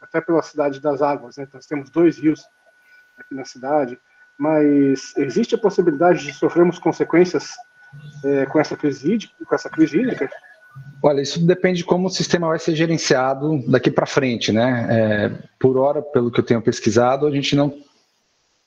Até 0.00 0.20
pela 0.20 0.42
cidade 0.42 0.80
das 0.80 1.00
águas, 1.00 1.36
né? 1.36 1.46
Nós 1.54 1.64
temos 1.64 1.90
dois 1.90 2.18
rios 2.18 2.44
aqui 3.16 3.36
na 3.36 3.44
cidade, 3.44 3.96
mas 4.36 5.16
existe 5.16 5.54
a 5.54 5.58
possibilidade 5.58 6.24
de 6.24 6.32
sofrermos 6.32 6.80
consequências 6.80 7.54
é, 8.24 8.46
com 8.46 8.58
essa 8.58 8.76
crise 8.76 9.12
hídrica, 9.12 9.44
com 9.44 9.54
essa 9.54 9.70
crise 9.70 10.00
hídrica? 10.00 10.28
Olha, 11.00 11.20
isso 11.20 11.46
depende 11.46 11.78
de 11.78 11.84
como 11.84 12.08
o 12.08 12.10
sistema 12.10 12.48
vai 12.48 12.58
ser 12.58 12.74
gerenciado 12.74 13.62
daqui 13.70 13.92
para 13.92 14.06
frente, 14.06 14.50
né? 14.50 14.88
É, 14.90 15.48
por 15.60 15.76
hora, 15.76 16.02
pelo 16.02 16.32
que 16.32 16.40
eu 16.40 16.44
tenho 16.44 16.60
pesquisado, 16.60 17.28
a 17.28 17.30
gente 17.30 17.54
não 17.54 17.72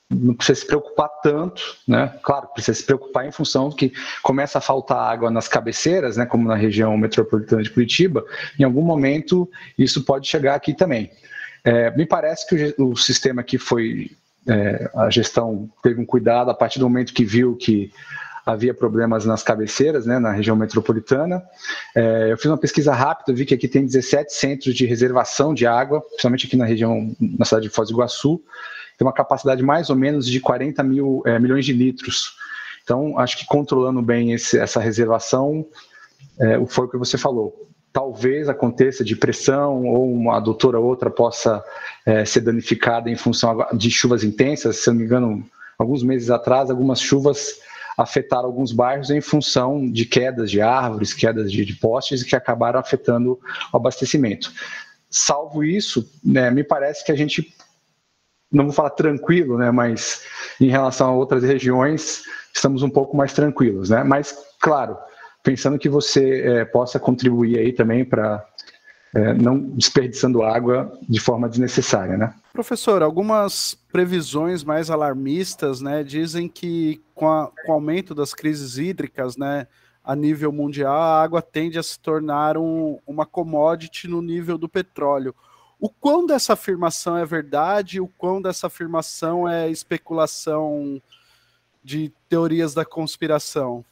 não 0.10 0.36
precisa 0.36 0.60
se 0.60 0.68
preocupar 0.68 1.10
tanto, 1.24 1.62
né? 1.88 2.14
Claro, 2.22 2.48
precisa 2.48 2.78
se 2.78 2.84
preocupar 2.84 3.26
em 3.26 3.32
função 3.32 3.72
que 3.72 3.92
começa 4.22 4.60
a 4.60 4.62
faltar 4.62 4.98
água 4.98 5.32
nas 5.32 5.48
cabeceiras, 5.48 6.16
né? 6.18 6.26
Como 6.26 6.48
na 6.48 6.56
região 6.56 6.96
metropolitana 6.98 7.64
de 7.64 7.72
Curitiba, 7.72 8.24
em 8.60 8.64
algum 8.64 8.84
momento 8.84 9.50
isso 9.78 10.04
pode 10.04 10.28
chegar 10.28 10.56
aqui 10.56 10.74
também. 10.74 11.12
É, 11.64 11.90
me 11.98 12.06
parece 12.06 12.48
que 12.48 12.76
o, 12.78 12.92
o 12.92 12.96
sistema 12.96 13.42
que 13.42 13.58
foi 13.58 14.12
é, 14.48 14.90
a 14.96 15.10
gestão 15.10 15.68
teve 15.82 16.00
um 16.00 16.06
cuidado 16.06 16.52
a 16.52 16.54
partir 16.54 16.78
do 16.78 16.88
momento 16.88 17.14
que 17.14 17.26
viu 17.26 17.56
que 17.56 17.92
havia 18.46 18.76
problemas 18.76 19.26
nas 19.26 19.42
cabeceiras, 19.42 20.06
né, 20.06 20.20
na 20.20 20.32
região 20.32 20.56
metropolitana. 20.56 21.44
É, 21.96 22.32
eu 22.32 22.38
fiz 22.38 22.46
uma 22.46 22.60
pesquisa 22.60 22.94
rápida, 22.94 23.36
vi 23.36 23.44
que 23.44 23.56
aqui 23.56 23.68
tem 23.68 23.84
17 23.84 24.32
centros 24.32 24.76
de 24.76 24.86
reservação 24.86 25.52
de 25.52 25.66
água, 25.66 26.00
principalmente 26.02 26.46
aqui 26.46 26.56
na 26.56 26.66
região, 26.66 27.16
na 27.20 27.44
cidade 27.44 27.68
de 27.68 27.74
Foz 27.74 27.90
do 27.90 27.96
Iguaçu 27.96 28.40
tem 28.98 29.06
uma 29.06 29.14
capacidade 29.14 29.62
mais 29.64 29.90
ou 29.90 29.96
menos 29.96 30.26
de 30.26 30.40
40 30.40 30.84
mil, 30.84 31.22
é, 31.26 31.38
milhões 31.40 31.66
de 31.66 31.74
litros. 31.74 32.36
Então, 32.84 33.18
acho 33.18 33.38
que 33.38 33.46
controlando 33.46 34.02
bem 34.02 34.34
esse, 34.34 34.60
essa 34.60 34.80
reservação, 34.80 35.66
é, 36.40 36.64
foi 36.68 36.86
o 36.86 36.90
que 36.90 36.98
você 36.98 37.18
falou. 37.18 37.68
Talvez 37.92 38.50
aconteça 38.50 39.04
de 39.04 39.16
pressão 39.16 39.86
ou 39.86 40.12
uma 40.12 40.38
adutora 40.38 40.80
ou 40.80 40.86
outra 40.86 41.10
possa 41.10 41.64
é, 42.06 42.26
ser 42.26 42.42
danificada 42.42 43.10
em 43.10 43.16
função 43.16 43.66
de 43.74 43.90
chuvas 43.90 44.24
intensas. 44.24 44.78
Se 44.78 44.90
eu 44.90 44.94
não 44.94 45.00
me 45.00 45.06
engano, 45.06 45.46
alguns 45.78 46.04
meses 46.04 46.30
atrás, 46.30 46.70
algumas 46.70 47.00
chuvas 47.00 47.60
afetaram 47.98 48.46
alguns 48.46 48.72
bairros 48.72 49.10
em 49.10 49.22
função 49.22 49.90
de 49.90 50.06
quedas 50.06 50.52
de 50.52 50.62
árvores, 50.62 51.14
quedas 51.14 51.52
de, 51.52 51.64
de 51.64 51.76
postes, 51.76 52.24
que 52.24 52.36
acabaram 52.36 52.80
afetando 52.80 53.40
o 53.72 53.78
abastecimento. 53.78 54.52
Salvo 55.10 55.64
isso, 55.64 56.10
né, 56.24 56.52
me 56.52 56.64
parece 56.64 57.06
que 57.06 57.12
a 57.12 57.16
gente 57.16 57.54
não 58.52 58.66
vou 58.66 58.74
falar 58.74 58.92
tranquilo, 58.92 59.58
né, 59.58 59.72
mas 59.72 60.24
em 60.60 60.70
relação 60.70 61.10
a 61.10 61.16
outras 61.16 61.44
regiões, 61.44 62.24
estamos 62.54 62.84
um 62.84 62.90
pouco 62.90 63.16
mais 63.18 63.34
tranquilos, 63.34 63.90
né? 63.90 64.04
Mas, 64.04 64.38
claro, 64.62 64.98
pensando 65.44 65.78
que 65.78 65.90
você 65.90 66.42
é, 66.42 66.66
possa 66.66 67.00
contribuir 67.00 67.60
aí 67.60 67.74
também 67.74 68.06
para 68.06 68.46
é, 69.14 69.34
não 69.34 69.60
desperdiçando 69.60 70.44
água 70.44 70.92
de 71.08 71.20
forma 71.20 71.48
desnecessária, 71.48 72.18
né? 72.18 72.34
Professor, 72.52 73.02
algumas 73.02 73.78
previsões 73.92 74.64
mais 74.64 74.90
alarmistas, 74.90 75.82
né, 75.82 76.04
dizem 76.04 76.48
que 76.48 77.02
com, 77.14 77.30
a, 77.30 77.52
com 77.66 77.72
o 77.72 77.76
aumento 77.76 78.16
das 78.16 78.34
crises 78.34 78.78
hídricas, 78.78 79.38
né, 79.38 79.68
a 80.04 80.16
nível 80.16 80.52
mundial, 80.52 80.96
a 80.96 81.22
água 81.22 81.42
tende 81.42 81.80
a 81.80 81.84
se 81.84 82.00
tornar 82.00 82.58
um, 82.58 83.00
uma 83.08 83.26
commodity 83.26 84.08
no 84.08 84.22
nível 84.22 84.58
do 84.58 84.70
petróleo. 84.70 85.34
O 85.80 85.90
quão 85.90 86.26
dessa 86.26 86.54
afirmação 86.54 87.18
é 87.18 87.26
verdade, 87.26 88.00
o 88.00 88.08
quão 88.08 88.42
dessa 88.42 88.68
afirmação 88.68 89.48
é 89.48 89.70
especulação 89.70 91.02
de 91.84 92.12
teorias 92.30 92.74
da 92.74 92.86
conspiração? 92.86 93.84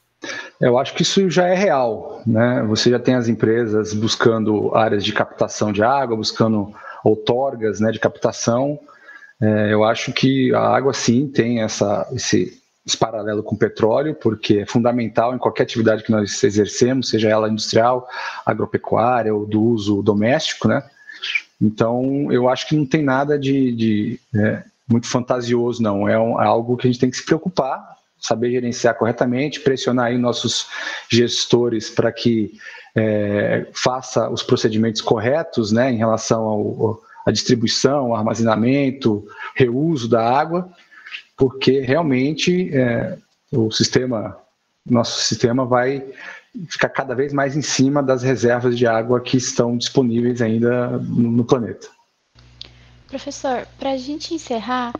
Eu 0.59 0.77
acho 0.77 0.93
que 0.93 1.01
isso 1.01 1.29
já 1.29 1.47
é 1.47 1.53
real, 1.53 2.21
né? 2.25 2.63
Você 2.69 2.89
já 2.89 2.99
tem 2.99 3.15
as 3.15 3.27
empresas 3.27 3.93
buscando 3.93 4.73
áreas 4.73 5.03
de 5.03 5.11
captação 5.11 5.71
de 5.71 5.83
água, 5.83 6.15
buscando 6.15 6.73
outorgas, 7.03 7.79
né, 7.81 7.91
de 7.91 7.99
captação. 7.99 8.79
É, 9.41 9.73
eu 9.73 9.83
acho 9.83 10.13
que 10.13 10.53
a 10.53 10.61
água 10.61 10.93
sim 10.93 11.27
tem 11.27 11.61
essa 11.61 12.07
esse, 12.13 12.61
esse 12.85 12.97
paralelo 12.97 13.43
com 13.43 13.55
o 13.55 13.57
petróleo, 13.57 14.15
porque 14.15 14.59
é 14.59 14.65
fundamental 14.65 15.35
em 15.35 15.37
qualquer 15.37 15.63
atividade 15.63 16.03
que 16.03 16.11
nós 16.11 16.41
exercemos, 16.43 17.09
seja 17.09 17.29
ela 17.29 17.49
industrial, 17.49 18.07
agropecuária 18.45 19.35
ou 19.35 19.45
do 19.45 19.61
uso 19.61 20.01
doméstico, 20.01 20.69
né? 20.69 20.81
Então, 21.63 22.29
eu 22.29 22.49
acho 22.49 22.67
que 22.67 22.75
não 22.75 22.85
tem 22.85 23.01
nada 23.01 23.39
de, 23.39 23.71
de 23.71 24.19
é, 24.35 24.63
muito 24.85 25.07
fantasioso, 25.07 25.81
não. 25.81 26.09
É, 26.09 26.19
um, 26.19 26.41
é, 26.41 26.45
algo 26.45 26.75
que 26.75 26.85
a 26.85 26.91
gente 26.91 26.99
tem 26.99 27.09
que 27.09 27.15
se 27.15 27.25
preocupar, 27.25 27.97
saber 28.19 28.51
gerenciar 28.51 28.95
corretamente, 28.95 29.61
pressionar 29.61 30.07
aí 30.07 30.17
nossos 30.17 30.67
gestores 31.09 31.89
para 31.89 32.11
que 32.11 32.51
é, 32.93 33.65
faça 33.73 34.29
os 34.29 34.43
procedimentos 34.43 34.99
corretos 34.99 35.71
né, 35.71 35.89
em 35.89 35.95
relação 35.95 36.43
ao, 36.43 37.01
à 37.25 37.31
distribuição, 37.31 38.13
armazenamento, 38.13 39.25
reuso 39.55 40.09
da 40.09 40.21
água, 40.21 40.69
porque 41.37 41.79
realmente 41.79 42.75
é, 42.75 43.17
o 43.53 43.71
sistema, 43.71 44.37
nosso 44.85 45.21
sistema 45.21 45.65
vai 45.65 46.03
ficar 46.69 46.89
cada 46.89 47.15
vez 47.15 47.33
mais 47.33 47.55
em 47.55 47.61
cima 47.61 48.01
das 48.03 48.21
reservas 48.21 48.77
de 48.77 48.85
água 48.85 49.19
que 49.19 49.37
estão 49.37 49.77
disponíveis 49.77 50.41
ainda 50.41 50.99
no 50.99 51.43
planeta. 51.43 51.87
Professor, 53.07 53.67
para 53.77 53.91
a 53.91 53.97
gente 53.97 54.33
encerrar, 54.33 54.93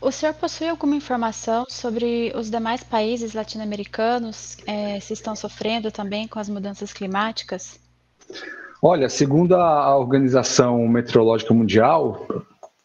o 0.00 0.10
senhor 0.10 0.34
possui 0.34 0.68
alguma 0.68 0.96
informação 0.96 1.66
sobre 1.68 2.32
os 2.34 2.50
demais 2.50 2.82
países 2.82 3.34
latino-americanos 3.34 4.56
é, 4.66 4.98
se 4.98 5.12
estão 5.12 5.36
sofrendo 5.36 5.90
também 5.90 6.26
com 6.26 6.38
as 6.38 6.48
mudanças 6.48 6.92
climáticas? 6.92 7.78
Olha, 8.82 9.10
segundo 9.10 9.54
a 9.54 9.94
Organização 9.96 10.88
Meteorológica 10.88 11.52
Mundial, 11.52 12.26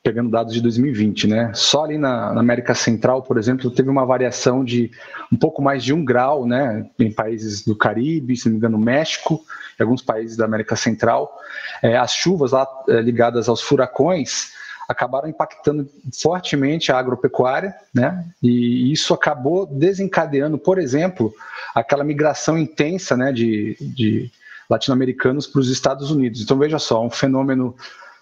pegando 0.06 0.30
dados 0.30 0.54
de 0.54 0.62
2020, 0.62 1.26
né? 1.26 1.52
Só 1.56 1.84
ali 1.84 1.98
na, 1.98 2.32
na, 2.32 2.40
América 2.40 2.76
Central, 2.76 3.24
por 3.24 3.40
exemplo, 3.40 3.72
teve 3.72 3.90
uma 3.90 4.06
variação 4.06 4.64
de 4.64 4.92
um 5.34 5.36
pouco 5.36 5.64
mais 5.64 5.84
de 5.84 5.92
um 5.92 6.06
grau, 6.06 6.46
né? 6.46 6.88
Em 7.00 7.12
países 7.12 7.66
do 7.66 7.76
Caribe, 7.76 8.38
se 8.38 8.46
não 8.46 8.52
me 8.52 8.58
engano, 8.60 8.78
México, 8.78 9.44
e 9.80 9.82
alguns 9.82 10.04
países 10.04 10.38
da 10.38 10.46
América 10.46 10.76
Central. 10.76 11.36
É, 11.82 11.98
as 11.98 12.14
chuvas 12.14 12.52
lá 12.52 12.68
é, 12.88 13.02
ligadas 13.02 13.50
aos 13.50 13.64
furacões 13.64 14.54
acabaram 14.88 15.28
impactando 15.28 15.90
fortemente 16.22 16.92
a 16.92 17.00
agropecuária, 17.00 17.74
né? 17.92 18.24
E 18.44 18.92
isso 18.92 19.12
acabou 19.12 19.66
desencadeando, 19.66 20.60
por 20.60 20.78
exemplo, 20.78 21.34
aquela 21.74 22.04
migração 22.04 22.60
intensa, 22.60 23.18
né? 23.18 23.32
De, 23.32 23.76
de 23.82 24.32
latino-americanos 24.70 25.48
para 25.48 25.62
os 25.62 25.72
Estados 25.72 26.12
Unidos. 26.12 26.44
Então 26.44 26.60
veja 26.60 26.78
só, 26.78 27.04
um 27.04 27.10
fenômeno 27.10 27.76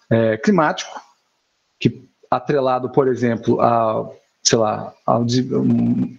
é, 0.09 0.37
climático 0.37 1.03
que 1.83 2.07
atrelado, 2.31 2.89
por 2.89 3.09
exemplo, 3.09 3.59
a, 3.59 4.09
sei 4.41 4.57
lá, 4.57 4.93
ao 5.05 5.21
um 5.21 6.17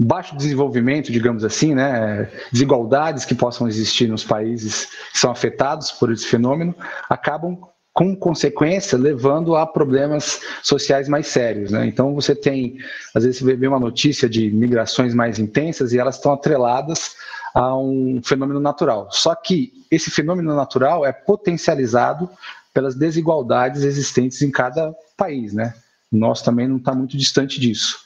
baixo 0.00 0.34
desenvolvimento, 0.34 1.12
digamos 1.12 1.44
assim, 1.44 1.74
né, 1.74 2.30
desigualdades 2.50 3.26
que 3.26 3.34
possam 3.34 3.68
existir 3.68 4.08
nos 4.08 4.24
países 4.24 4.86
que 5.12 5.18
são 5.18 5.30
afetados 5.30 5.92
por 5.92 6.10
esse 6.10 6.26
fenômeno, 6.26 6.74
acabam 7.10 7.58
com 7.92 8.16
consequência 8.16 8.96
levando 8.96 9.56
a 9.56 9.66
problemas 9.66 10.40
sociais 10.62 11.08
mais 11.08 11.26
sérios, 11.26 11.72
né? 11.72 11.84
Então 11.84 12.14
você 12.14 12.32
tem, 12.32 12.78
às 13.12 13.24
vezes 13.24 13.40
você 13.40 13.56
vê 13.56 13.66
uma 13.66 13.80
notícia 13.80 14.28
de 14.28 14.50
migrações 14.52 15.12
mais 15.12 15.38
intensas 15.38 15.92
e 15.92 15.98
elas 15.98 16.14
estão 16.14 16.32
atreladas 16.32 17.16
a 17.52 17.76
um 17.76 18.20
fenômeno 18.24 18.60
natural. 18.60 19.08
Só 19.10 19.34
que 19.34 19.72
esse 19.90 20.12
fenômeno 20.12 20.54
natural 20.54 21.04
é 21.04 21.12
potencializado 21.12 22.30
pelas 22.78 22.94
desigualdades 22.94 23.82
existentes 23.82 24.40
em 24.40 24.52
cada 24.52 24.94
país, 25.16 25.52
né? 25.52 25.74
O 26.12 26.16
nosso 26.16 26.44
também 26.44 26.68
não 26.68 26.76
está 26.76 26.94
muito 26.94 27.16
distante 27.16 27.58
disso. 27.58 27.98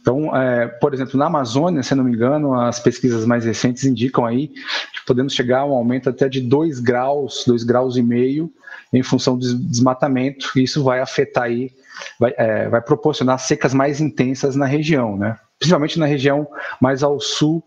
Então, 0.00 0.36
é, 0.36 0.68
por 0.68 0.94
exemplo, 0.94 1.18
na 1.18 1.26
Amazônia, 1.26 1.82
se 1.82 1.96
não 1.96 2.04
me 2.04 2.12
engano, 2.12 2.54
as 2.54 2.78
pesquisas 2.78 3.26
mais 3.26 3.44
recentes 3.44 3.84
indicam 3.84 4.24
aí 4.24 4.46
que 4.46 5.04
podemos 5.04 5.34
chegar 5.34 5.62
a 5.62 5.66
um 5.66 5.72
aumento 5.72 6.08
até 6.08 6.28
de 6.28 6.40
2 6.40 6.78
graus, 6.78 7.42
2 7.44 7.64
graus 7.64 7.96
e 7.96 8.04
meio, 8.04 8.52
em 8.92 9.02
função 9.02 9.36
do 9.36 9.52
desmatamento, 9.52 10.52
e 10.54 10.62
isso 10.62 10.84
vai 10.84 11.00
afetar 11.00 11.44
aí, 11.44 11.72
vai, 12.20 12.32
é, 12.36 12.68
vai 12.68 12.80
proporcionar 12.80 13.40
secas 13.40 13.74
mais 13.74 14.00
intensas 14.00 14.54
na 14.54 14.66
região, 14.66 15.16
né? 15.16 15.36
Principalmente 15.58 15.98
na 15.98 16.06
região 16.06 16.46
mais 16.80 17.02
ao 17.02 17.18
sul 17.18 17.64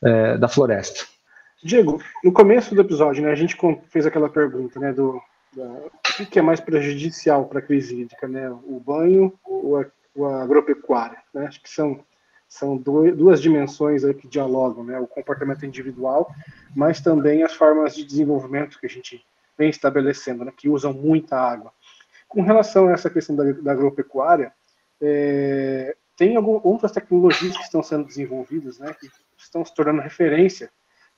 é, 0.00 0.38
da 0.38 0.46
floresta. 0.46 1.04
Diego, 1.64 2.00
no 2.22 2.30
começo 2.30 2.72
do 2.72 2.80
episódio, 2.80 3.20
né, 3.20 3.32
a 3.32 3.34
gente 3.34 3.56
fez 3.88 4.06
aquela 4.06 4.28
pergunta, 4.28 4.78
né, 4.78 4.92
do 4.92 5.20
o 5.56 6.26
que 6.26 6.38
é 6.38 6.42
mais 6.42 6.60
prejudicial 6.60 7.46
para 7.46 7.60
a 7.60 7.62
crise 7.62 8.00
hídrica, 8.00 8.28
né? 8.28 8.50
O 8.50 8.80
banho 8.80 9.32
ou 9.44 9.78
a, 9.80 9.86
ou 10.14 10.26
a 10.26 10.42
agropecuária? 10.42 11.18
Né? 11.32 11.46
Acho 11.46 11.62
que 11.62 11.70
são 11.70 12.04
são 12.48 12.78
duas 12.78 13.42
dimensões 13.42 14.04
aí 14.04 14.14
que 14.14 14.26
dialogam, 14.26 14.82
né? 14.82 14.98
O 14.98 15.06
comportamento 15.06 15.66
individual, 15.66 16.34
mas 16.74 16.98
também 16.98 17.42
as 17.42 17.52
formas 17.52 17.94
de 17.94 18.02
desenvolvimento 18.02 18.80
que 18.80 18.86
a 18.86 18.88
gente 18.88 19.22
vem 19.56 19.68
estabelecendo, 19.68 20.46
né? 20.46 20.52
Que 20.56 20.68
usam 20.68 20.94
muita 20.94 21.36
água. 21.36 21.72
Com 22.26 22.40
relação 22.40 22.88
a 22.88 22.92
essa 22.92 23.10
questão 23.10 23.36
da, 23.36 23.52
da 23.52 23.72
agropecuária, 23.72 24.50
é, 25.00 25.94
tem 26.16 26.36
algumas 26.36 26.64
outras 26.64 26.90
tecnologias 26.90 27.56
que 27.56 27.64
estão 27.64 27.82
sendo 27.82 28.06
desenvolvidas, 28.06 28.78
né? 28.78 28.94
Que 28.98 29.10
estão 29.36 29.62
se 29.62 29.74
tornando 29.74 30.00
referência 30.00 30.70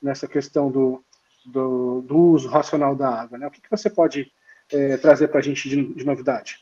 nessa 0.03 0.27
questão 0.27 0.69
do, 0.69 1.05
do, 1.45 2.03
do 2.03 2.17
uso 2.17 2.49
racional 2.49 2.95
da 2.95 3.09
água, 3.09 3.39
né? 3.39 3.47
O 3.47 3.51
que, 3.51 3.61
que 3.61 3.71
você 3.71 3.89
pode 3.89 4.31
é, 4.73 4.97
trazer 4.97 5.29
para 5.29 5.41
a 5.41 5.43
gente 5.43 5.69
de, 5.69 5.95
de 5.95 6.05
novidade? 6.05 6.59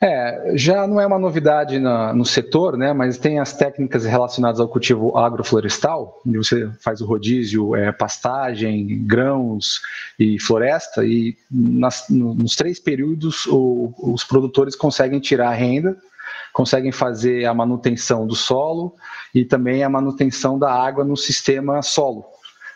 É, 0.00 0.52
já 0.54 0.86
não 0.86 1.00
é 1.00 1.06
uma 1.06 1.18
novidade 1.18 1.80
na, 1.80 2.12
no 2.12 2.24
setor, 2.24 2.76
né, 2.76 2.92
mas 2.92 3.18
tem 3.18 3.40
as 3.40 3.52
técnicas 3.52 4.04
relacionadas 4.04 4.60
ao 4.60 4.68
cultivo 4.68 5.18
agroflorestal, 5.18 6.20
onde 6.24 6.38
você 6.38 6.70
faz 6.80 7.00
o 7.00 7.04
rodízio, 7.04 7.74
é, 7.74 7.90
pastagem, 7.90 9.04
grãos 9.04 9.80
e 10.16 10.38
floresta, 10.38 11.04
e 11.04 11.36
nas, 11.50 12.04
nos 12.08 12.54
três 12.54 12.78
períodos 12.78 13.44
o, 13.46 13.92
os 13.98 14.22
produtores 14.22 14.76
conseguem 14.76 15.18
tirar 15.18 15.48
a 15.48 15.54
renda, 15.54 15.96
conseguem 16.52 16.92
fazer 16.92 17.44
a 17.46 17.52
manutenção 17.52 18.24
do 18.24 18.36
solo 18.36 18.94
e 19.34 19.44
também 19.44 19.82
a 19.82 19.88
manutenção 19.88 20.60
da 20.60 20.72
água 20.72 21.04
no 21.04 21.16
sistema 21.16 21.82
solo. 21.82 22.24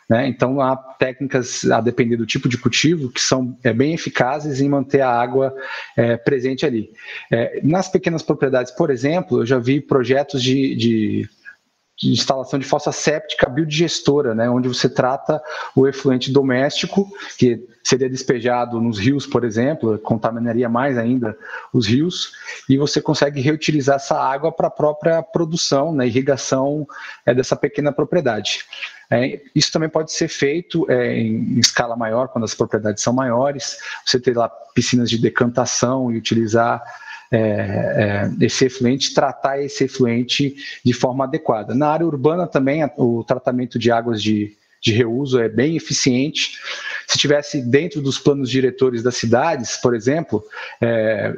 Né? 0.09 0.29
Então, 0.29 0.61
há 0.61 0.77
técnicas, 0.77 1.65
a 1.71 1.81
depender 1.81 2.17
do 2.17 2.27
tipo 2.27 2.49
de 2.49 2.59
cultivo, 2.59 3.11
que 3.11 3.21
são 3.21 3.57
é, 3.63 3.73
bem 3.73 3.95
eficazes 3.95 4.61
em 4.61 4.69
manter 4.69 5.01
a 5.01 5.11
água 5.11 5.55
é, 5.97 6.17
presente 6.17 6.67
ali. 6.67 6.91
É, 7.31 7.61
nas 7.63 7.89
pequenas 7.89 8.23
propriedades, 8.23 8.73
por 8.73 8.91
exemplo, 8.91 9.41
eu 9.41 9.47
já 9.47 9.59
vi 9.59 9.81
projetos 9.81 10.43
de, 10.43 10.75
de 10.75 11.29
de 11.99 12.11
instalação 12.11 12.59
de 12.59 12.67
fossa 12.67 12.91
séptica 12.91 13.49
biodigestora, 13.49 14.35
né, 14.35 14.49
onde 14.49 14.69
você 14.69 14.89
trata 14.89 15.41
o 15.77 15.87
efluente 15.87 16.33
doméstico, 16.33 17.09
que 17.39 17.67
seria 17.85 18.09
despejado 18.09 18.81
nos 18.81 18.99
rios, 18.99 19.27
por 19.27 19.45
exemplo, 19.45 19.99
contaminaria 19.99 20.69
mais 20.69 20.97
ainda 20.97 21.37
os 21.73 21.87
rios, 21.87 22.33
e 22.69 22.77
você 22.77 23.01
consegue 23.01 23.41
reutilizar 23.41 23.97
essa 23.97 24.19
água 24.19 24.51
para 24.51 24.69
a 24.69 24.71
própria 24.71 25.23
produção, 25.23 25.93
né, 25.93 26.07
irrigação 26.07 26.87
é, 27.27 27.35
dessa 27.35 27.55
pequena 27.55 27.93
propriedade. 27.93 28.65
É, 29.11 29.43
isso 29.55 29.71
também 29.71 29.91
pode 29.91 30.11
ser 30.11 30.29
feito 30.29 30.91
é, 30.91 31.19
em 31.19 31.59
escala 31.59 31.95
maior, 31.95 32.29
quando 32.29 32.45
as 32.45 32.55
propriedades 32.55 33.03
são 33.03 33.13
maiores, 33.13 33.77
você 34.07 34.19
ter 34.19 34.35
lá 34.37 34.49
piscinas 34.75 35.11
de 35.11 35.19
decantação 35.19 36.11
e 36.11 36.17
utilizar 36.17 36.83
é, 37.33 37.39
é, 37.39 38.45
esse 38.45 38.67
efluente, 38.67 39.15
tratar 39.15 39.59
esse 39.63 39.85
efluente 39.85 40.55
de 40.85 40.93
forma 40.93 41.25
adequada. 41.25 41.75
Na 41.75 41.89
área 41.89 42.07
urbana 42.07 42.47
também, 42.47 42.85
o 42.99 43.25
tratamento 43.25 43.79
de 43.79 43.91
águas 43.91 44.23
de, 44.23 44.53
de 44.83 44.93
reuso 44.93 45.39
é 45.41 45.49
bem 45.49 45.75
eficiente. 45.75 46.59
Se 47.07 47.19
tivesse 47.19 47.63
dentro 47.63 48.01
dos 48.01 48.19
planos 48.19 48.51
diretores 48.51 49.03
das 49.03 49.17
cidades, 49.17 49.77
por 49.77 49.95
exemplo, 49.95 50.45
é, 50.81 51.35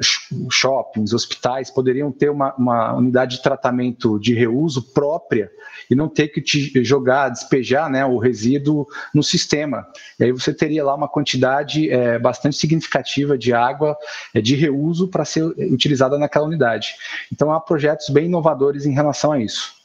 shoppings, 0.49 1.13
hospitais 1.13 1.69
poderiam 1.69 2.11
ter 2.11 2.29
uma, 2.29 2.53
uma, 2.55 2.93
unidade 2.93 3.37
de 3.37 3.43
tratamento 3.43 4.19
de 4.19 4.33
reuso 4.33 4.81
própria 4.93 5.51
e 5.89 5.95
não 5.95 6.07
ter 6.07 6.29
que 6.29 6.41
te 6.41 6.83
jogar, 6.83 7.29
despejar 7.29 7.89
né, 7.89 8.05
o 8.05 8.17
resíduo 8.17 8.87
no 9.13 9.23
sistema. 9.23 9.85
E 10.19 10.25
aí 10.25 10.31
você 10.31 10.53
teria 10.53 10.83
lá 10.83 10.95
uma 10.95 11.07
quantidade 11.07 11.89
é, 11.89 12.17
bastante 12.17 12.55
significativa 12.55 13.37
de 13.37 13.53
água 13.53 13.97
é, 14.33 14.41
de 14.41 14.55
reuso 14.55 15.07
para 15.07 15.25
ser 15.25 15.43
utilizada 15.43 16.17
naquela 16.17 16.45
unidade. 16.45 16.95
Então 17.31 17.51
há 17.51 17.59
projetos 17.59 18.09
bem 18.09 18.25
inovadores 18.25 18.85
em 18.85 18.93
relação 18.93 19.31
a 19.31 19.39
isso. 19.39 19.75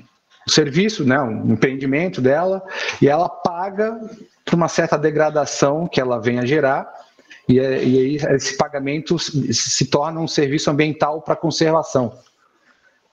serviço, 0.47 1.05
né, 1.05 1.21
um 1.21 1.53
empreendimento 1.53 2.21
dela, 2.21 2.63
e 3.01 3.09
ela 3.09 3.29
paga 3.29 3.99
por 4.45 4.55
uma 4.55 4.69
certa 4.69 4.99
degradação 4.99 5.87
que 5.87 6.01
ela 6.01 6.21
vem 6.21 6.39
a 6.39 6.45
gerar, 6.45 6.93
e, 7.49 7.59
é, 7.59 7.83
e 7.83 7.99
aí 7.99 8.17
esse 8.35 8.55
pagamento 8.57 9.19
se 9.19 9.87
torna 9.87 10.21
um 10.21 10.29
serviço 10.29 10.71
ambiental 10.71 11.23
para 11.23 11.35
conservação. 11.35 12.13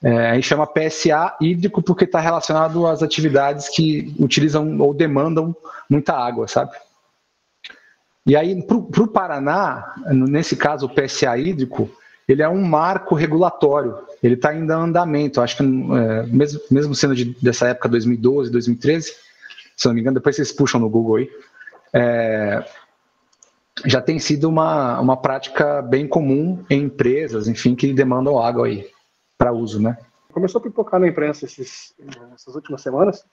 É, 0.02 0.30
a 0.30 0.34
gente 0.34 0.46
chama 0.46 0.66
PSA 0.66 1.36
hídrico 1.40 1.82
porque 1.82 2.04
está 2.04 2.20
relacionado 2.20 2.86
às 2.86 3.02
atividades 3.02 3.68
que 3.68 4.14
utilizam 4.18 4.78
ou 4.78 4.94
demandam 4.94 5.54
muita 5.90 6.14
água, 6.14 6.46
sabe? 6.46 6.70
E 8.24 8.36
aí, 8.36 8.62
para 8.62 9.02
o 9.02 9.08
Paraná, 9.08 9.94
nesse 10.06 10.54
caso, 10.54 10.86
o 10.86 10.88
PSA 10.88 11.36
hídrico, 11.36 11.90
ele 12.28 12.42
é 12.42 12.48
um 12.48 12.62
marco 12.62 13.14
regulatório, 13.14 13.98
ele 14.22 14.34
está 14.34 14.50
ainda 14.50 14.74
em 14.74 14.76
andamento. 14.76 15.40
Acho 15.40 15.56
que, 15.56 15.62
é, 15.62 16.26
mesmo, 16.26 16.60
mesmo 16.70 16.94
sendo 16.94 17.14
de, 17.14 17.36
dessa 17.42 17.68
época, 17.68 17.88
2012, 17.88 18.52
2013, 18.52 19.14
se 19.76 19.86
não 19.86 19.94
me 19.94 20.00
engano, 20.00 20.16
depois 20.16 20.36
vocês 20.36 20.52
puxam 20.52 20.80
no 20.80 20.90
Google 20.90 21.16
aí, 21.16 21.30
é, 21.94 22.64
já 23.86 24.00
tem 24.00 24.18
sido 24.18 24.48
uma, 24.48 25.00
uma 25.00 25.16
prática 25.16 25.80
bem 25.80 26.06
comum 26.06 26.62
em 26.68 26.82
empresas, 26.82 27.48
enfim, 27.48 27.74
que 27.74 27.92
demandam 27.94 28.38
água 28.38 28.66
aí 28.66 28.86
para 29.38 29.52
uso, 29.52 29.80
né? 29.80 29.96
Começou 30.32 30.58
a 30.58 30.62
pipocar 30.62 31.00
na 31.00 31.08
imprensa 31.08 31.46
esses, 31.46 31.94
essas 32.34 32.54
últimas 32.54 32.82
semanas 32.82 33.24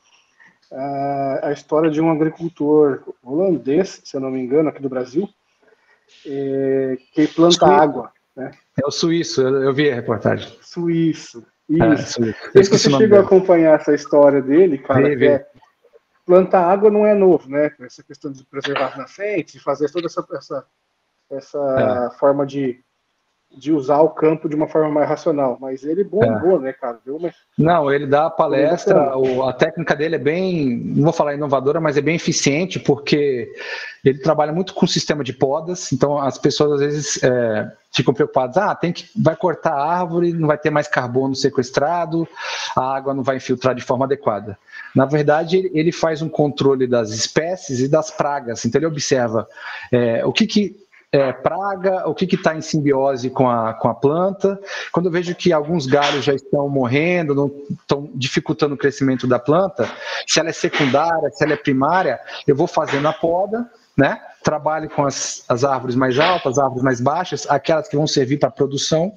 é, 0.72 1.40
a 1.44 1.52
história 1.52 1.90
de 1.90 2.02
um 2.02 2.12
agricultor 2.12 3.04
holandês, 3.22 4.02
se 4.04 4.16
eu 4.16 4.22
não 4.22 4.32
me 4.32 4.40
engano, 4.40 4.70
aqui 4.70 4.82
do 4.82 4.90
Brasil, 4.90 5.28
é, 6.26 6.98
que 7.14 7.28
planta 7.28 7.68
água 7.68 8.12
né? 8.36 8.52
É 8.78 8.86
o 8.86 8.92
suíço, 8.92 9.42
eu, 9.42 9.74
vi 9.74 9.90
a 9.90 9.96
reportagem. 9.96 10.52
Suíço, 10.62 11.46
é, 11.70 11.94
isso. 11.94 12.22
É, 12.22 12.64
você 12.64 12.90
chegou 12.90 13.18
a 13.18 13.22
acompanhar 13.22 13.80
essa 13.80 13.94
história 13.94 14.42
dele, 14.42 14.78
cara, 14.78 15.08
vi, 15.08 15.16
vi. 15.16 15.28
É, 15.28 15.48
plantar 16.26 16.70
água 16.70 16.92
não 16.92 17.06
é 17.06 17.14
novo, 17.14 17.50
né? 17.50 17.72
Essa 17.80 18.04
questão 18.04 18.32
de 18.32 18.44
preservar 18.44 18.98
nascentes, 18.98 19.64
fazer 19.64 19.90
toda 19.90 20.08
essa, 20.08 20.26
essa, 20.34 20.66
essa 21.32 22.12
é. 22.14 22.20
forma 22.20 22.46
de 22.46 22.84
de 23.58 23.72
usar 23.72 24.02
o 24.02 24.10
campo 24.10 24.50
de 24.50 24.56
uma 24.56 24.68
forma 24.68 24.90
mais 24.90 25.08
racional, 25.08 25.58
mas 25.60 25.84
ele 25.84 26.04
bombou, 26.04 26.58
é. 26.58 26.60
né, 26.60 26.74
cara? 26.74 27.00
Uma... 27.08 27.32
Não, 27.58 27.92
ele 27.92 28.06
dá 28.06 28.28
a 28.28 28.30
palestra, 28.30 29.14
a 29.48 29.54
técnica 29.54 29.96
dele 29.96 30.16
é 30.16 30.20
bem, 30.20 30.78
não 30.96 31.04
vou 31.06 31.14
falar 31.14 31.36
inovadora, 31.36 31.80
mas 31.80 31.98
é 31.98 32.02
bem 32.02 32.16
eficiente, 32.16 32.80
porque 32.80 33.52
ele 34.04 34.20
trabalha 34.20 34.54
muito 34.54 34.74
com 34.74 34.86
sistema 34.86 35.24
de 35.24 35.34
podas, 35.34 35.92
então 35.92 36.18
as 36.18 36.38
pessoas 36.38 36.74
às 36.74 36.80
vezes 36.80 37.24
é, 37.24 37.72
ficam 37.92 38.14
preocupadas, 38.14 38.58
ah, 38.58 38.76
tem 38.76 38.92
que, 38.92 39.10
vai 39.16 39.36
cortar 39.36 39.74
a 39.74 40.00
árvore, 40.00 40.34
não 40.34 40.48
vai 40.48 40.58
ter 40.58 40.70
mais 40.70 40.88
carbono 40.88 41.34
sequestrado, 41.34 42.28
a 42.76 42.96
água 42.96 43.14
não 43.14 43.24
vai 43.24 43.38
infiltrar 43.38 43.74
de 43.74 43.82
forma 43.82 44.06
adequada. 44.06 44.58
Na 44.94 45.06
verdade, 45.06 45.70
ele 45.74 45.92
faz 45.92 46.22
um 46.22 46.30
controle 46.30 46.88
das 46.88 47.10
espécies 47.12 47.80
e 47.80 47.88
das 47.88 48.12
pragas, 48.12 48.66
então 48.66 48.80
ele 48.80 48.88
observa 48.88 49.48
é, 49.92 50.26
o 50.26 50.32
que 50.32 50.46
que 50.46 50.85
é, 51.12 51.32
praga, 51.32 52.08
o 52.10 52.14
que 52.14 52.36
está 52.36 52.56
em 52.56 52.62
simbiose 52.62 53.30
com 53.30 53.50
a, 53.50 53.74
com 53.74 53.88
a 53.88 53.96
planta. 53.96 54.60
Quando 54.92 55.08
eu 55.08 55.12
vejo 55.12 55.34
que 55.36 55.54
alguns 55.54 55.86
galhos 55.86 56.26
já 56.26 56.34
estão 56.34 56.68
morrendo, 56.68 57.66
estão 57.72 58.10
dificultando 58.14 58.76
o 58.76 58.78
crescimento 58.78 59.26
da 59.28 59.40
planta, 59.40 59.90
se 60.28 60.40
ela 60.40 60.50
é 60.50 60.54
secundária, 60.54 61.30
se 61.32 61.44
ela 61.44 61.54
é 61.54 61.58
primária, 61.58 62.20
eu 62.46 62.56
vou 62.56 62.68
fazendo 62.68 63.08
a 63.08 63.14
poda, 63.14 63.70
né? 63.98 64.20
Trabalho 64.44 64.90
com 64.90 65.06
as, 65.06 65.44
as 65.48 65.64
árvores 65.64 65.96
mais 65.96 66.20
altas, 66.20 66.58
as 66.58 66.60
árvores 66.60 66.84
mais 66.84 67.00
baixas, 67.00 67.50
aquelas 67.50 67.88
que 67.88 67.96
vão 67.96 68.06
servir 68.06 68.38
para 68.38 68.52
produção. 68.52 69.14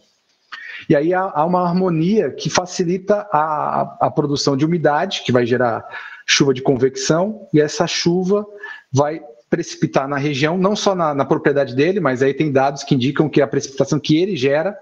E 0.89 0.95
aí 0.95 1.13
há, 1.13 1.33
há, 1.35 1.45
uma 1.45 1.67
harmonia 1.67 2.31
que 2.31 2.49
facilita 2.49 3.27
a, 3.33 3.97
a 4.01 4.11
produção 4.11 4.57
de 4.57 4.65
umidade, 4.65 5.23
que 5.25 5.33
vai 5.33 5.45
gerar 5.45 5.85
chuva 6.25 6.55
de 6.55 6.63
convecção, 6.63 7.49
e 7.53 7.61
essa 7.61 7.87
chuva 7.87 8.47
vai 8.93 9.21
precipitar 9.51 10.09
na 10.09 10.19
região, 10.19 10.59
não 10.59 10.77
só 10.77 10.95
na, 10.95 11.15
na, 11.15 11.25
propriedade 11.25 11.75
dele, 11.75 12.01
mas 12.01 12.23
aí 12.23 12.35
tem 12.35 12.53
dados 12.53 12.83
que 12.83 12.95
indicam 12.95 13.29
que 13.29 13.41
a 13.41 13.47
precipitação 13.47 13.99
que 13.99 14.21
ele 14.21 14.37
gera 14.37 14.77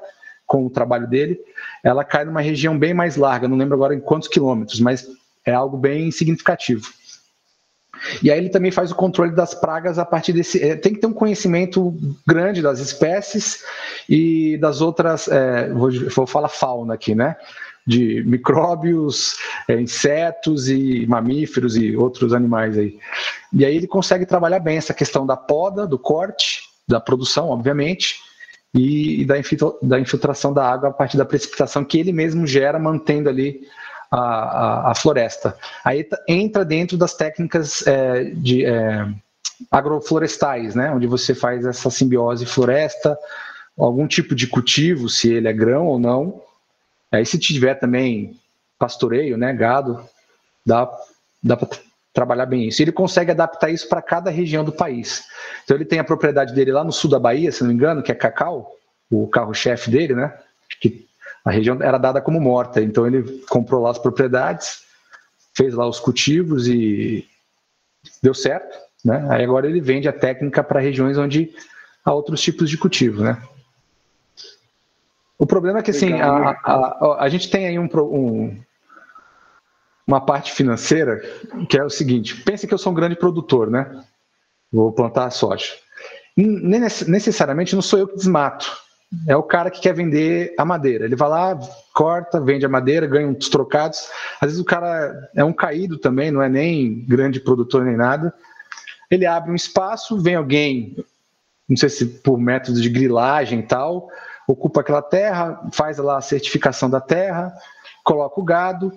com 0.46 0.66
o 0.66 0.70
trabalho 0.70 1.08
dele, 1.08 1.38
ela 1.82 2.04
cai 2.04 2.24
numa 2.24 2.40
região 2.40 2.78
bem 2.78 2.94
mais 2.94 3.16
larga, 3.16 3.48
não 3.48 3.56
lembro 3.56 3.74
agora 3.74 3.94
em 3.94 4.00
quantos 4.00 4.28
quilômetros, 4.28 4.80
mas 4.80 5.06
é 5.44 5.52
algo 5.52 5.76
bem 5.76 6.10
significativo. 6.10 6.88
E 8.22 8.30
aí 8.30 8.38
ele 8.38 8.48
também 8.48 8.70
faz 8.70 8.90
o 8.90 8.94
controle 8.94 9.34
das 9.34 9.54
pragas 9.54 9.98
a 9.98 10.04
partir 10.04 10.32
desse. 10.32 10.62
É, 10.62 10.76
tem 10.76 10.92
que 10.92 11.00
ter 11.00 11.06
um 11.06 11.12
conhecimento 11.12 11.96
grande 12.26 12.60
das 12.60 12.78
espécies 12.78 13.64
e 14.08 14.58
das 14.58 14.80
outras. 14.80 15.28
É, 15.28 15.70
vou, 15.70 15.90
vou 16.14 16.26
falar 16.26 16.48
fauna 16.48 16.94
aqui, 16.94 17.14
né? 17.14 17.36
De 17.86 18.22
micróbios, 18.26 19.36
é, 19.68 19.80
insetos 19.80 20.68
e 20.68 21.06
mamíferos 21.06 21.76
e 21.76 21.96
outros 21.96 22.32
animais 22.32 22.76
aí. 22.76 22.98
E 23.52 23.64
aí 23.64 23.76
ele 23.76 23.86
consegue 23.86 24.26
trabalhar 24.26 24.58
bem 24.58 24.76
essa 24.76 24.92
questão 24.92 25.24
da 25.24 25.36
poda, 25.36 25.86
do 25.86 25.98
corte, 25.98 26.62
da 26.88 27.00
produção, 27.00 27.48
obviamente, 27.48 28.16
e, 28.74 29.22
e 29.22 29.24
da, 29.24 29.34
da 29.82 30.00
infiltração 30.00 30.52
da 30.52 30.68
água 30.68 30.90
a 30.90 30.92
partir 30.92 31.16
da 31.16 31.24
precipitação 31.24 31.84
que 31.84 31.98
ele 31.98 32.12
mesmo 32.12 32.46
gera, 32.46 32.78
mantendo 32.78 33.28
ali 33.28 33.60
a, 34.10 34.18
a, 34.18 34.90
a 34.90 34.94
floresta. 34.94 35.56
Aí 35.84 36.06
entra 36.28 36.64
dentro 36.64 36.96
das 36.96 37.14
técnicas 37.14 37.86
é, 37.86 38.24
de 38.24 38.64
é, 38.64 39.06
agroflorestais, 39.70 40.74
né, 40.74 40.90
onde 40.90 41.06
você 41.06 41.34
faz 41.34 41.64
essa 41.64 41.90
simbiose 41.90 42.44
floresta, 42.46 43.16
algum 43.78 44.06
tipo 44.06 44.34
de 44.34 44.46
cultivo, 44.46 45.08
se 45.08 45.32
ele 45.32 45.48
é 45.48 45.52
grão 45.52 45.86
ou 45.86 45.98
não. 45.98 46.42
Aí 47.12 47.24
se 47.24 47.38
tiver 47.38 47.74
também 47.74 48.38
pastoreio, 48.78 49.36
né, 49.36 49.52
gado, 49.52 50.04
dá, 50.64 50.90
dá 51.42 51.56
para 51.56 51.68
trabalhar 52.12 52.46
bem 52.46 52.68
isso. 52.68 52.82
Ele 52.82 52.92
consegue 52.92 53.30
adaptar 53.30 53.70
isso 53.70 53.88
para 53.88 54.02
cada 54.02 54.30
região 54.30 54.64
do 54.64 54.72
país. 54.72 55.24
Então 55.64 55.76
ele 55.76 55.84
tem 55.84 55.98
a 55.98 56.04
propriedade 56.04 56.54
dele 56.54 56.72
lá 56.72 56.82
no 56.82 56.92
sul 56.92 57.10
da 57.10 57.18
Bahia, 57.18 57.52
se 57.52 57.60
não 57.62 57.68
me 57.68 57.74
engano, 57.74 58.02
que 58.02 58.10
é 58.10 58.14
cacau, 58.14 58.72
o 59.10 59.28
carro-chefe 59.28 59.90
dele, 59.90 60.14
né? 60.14 60.36
Que 60.80 61.06
a 61.44 61.50
região 61.50 61.80
era 61.80 61.98
dada 61.98 62.20
como 62.20 62.40
morta, 62.40 62.82
então 62.82 63.06
ele 63.06 63.22
comprou 63.48 63.82
lá 63.82 63.90
as 63.90 63.98
propriedades, 63.98 64.80
fez 65.54 65.74
lá 65.74 65.86
os 65.86 66.00
cultivos 66.00 66.66
e 66.66 67.26
deu 68.22 68.34
certo, 68.34 68.76
né? 69.04 69.26
Aí 69.30 69.44
agora 69.44 69.68
ele 69.68 69.80
vende 69.80 70.08
a 70.08 70.12
técnica 70.12 70.64
para 70.64 70.80
regiões 70.80 71.16
onde 71.16 71.54
há 72.04 72.12
outros 72.12 72.40
tipos 72.40 72.68
de 72.68 72.76
cultivo, 72.76 73.22
né? 73.22 73.40
O 75.38 75.46
problema 75.46 75.80
é 75.80 75.82
que 75.82 75.90
assim, 75.90 76.14
a, 76.14 76.28
a, 76.28 76.70
a, 76.72 77.24
a 77.24 77.28
gente 77.28 77.50
tem 77.50 77.66
aí 77.66 77.78
um, 77.78 77.88
um, 77.94 78.58
uma 80.06 80.20
parte 80.20 80.52
financeira 80.52 81.20
que 81.68 81.78
é 81.78 81.84
o 81.84 81.90
seguinte: 81.90 82.42
pense 82.42 82.66
que 82.66 82.74
eu 82.74 82.78
sou 82.78 82.92
um 82.92 82.96
grande 82.96 83.16
produtor, 83.16 83.70
né? 83.70 84.04
Vou 84.72 84.92
plantar 84.92 85.30
soja. 85.30 85.74
Nem 86.36 86.80
necessariamente 86.80 87.74
não 87.74 87.82
sou 87.82 87.98
eu 87.98 88.08
que 88.08 88.16
desmato 88.16 88.86
é 89.26 89.36
o 89.36 89.42
cara 89.42 89.70
que 89.70 89.80
quer 89.80 89.94
vender 89.94 90.54
a 90.58 90.64
madeira. 90.64 91.04
Ele 91.04 91.16
vai 91.16 91.28
lá, 91.28 91.58
corta, 91.94 92.40
vende 92.40 92.66
a 92.66 92.68
madeira, 92.68 93.06
ganha 93.06 93.28
uns 93.28 93.48
trocados. 93.48 94.08
Às 94.40 94.50
vezes 94.50 94.60
o 94.60 94.64
cara 94.64 95.30
é 95.34 95.44
um 95.44 95.52
caído 95.52 95.98
também, 95.98 96.30
não 96.30 96.42
é 96.42 96.48
nem 96.48 97.04
grande 97.06 97.40
produtor 97.40 97.84
nem 97.84 97.96
nada. 97.96 98.34
Ele 99.10 99.24
abre 99.24 99.50
um 99.50 99.54
espaço, 99.54 100.20
vem 100.20 100.34
alguém, 100.34 100.96
não 101.68 101.76
sei 101.76 101.88
se 101.88 102.04
por 102.04 102.38
método 102.38 102.80
de 102.80 102.88
grilagem 102.88 103.60
e 103.60 103.62
tal, 103.62 104.10
ocupa 104.46 104.80
aquela 104.80 105.02
terra, 105.02 105.60
faz 105.72 105.98
lá 105.98 106.18
a 106.18 106.22
certificação 106.22 106.88
da 106.88 107.00
terra, 107.00 107.52
coloca 108.04 108.40
o 108.40 108.44
gado, 108.44 108.92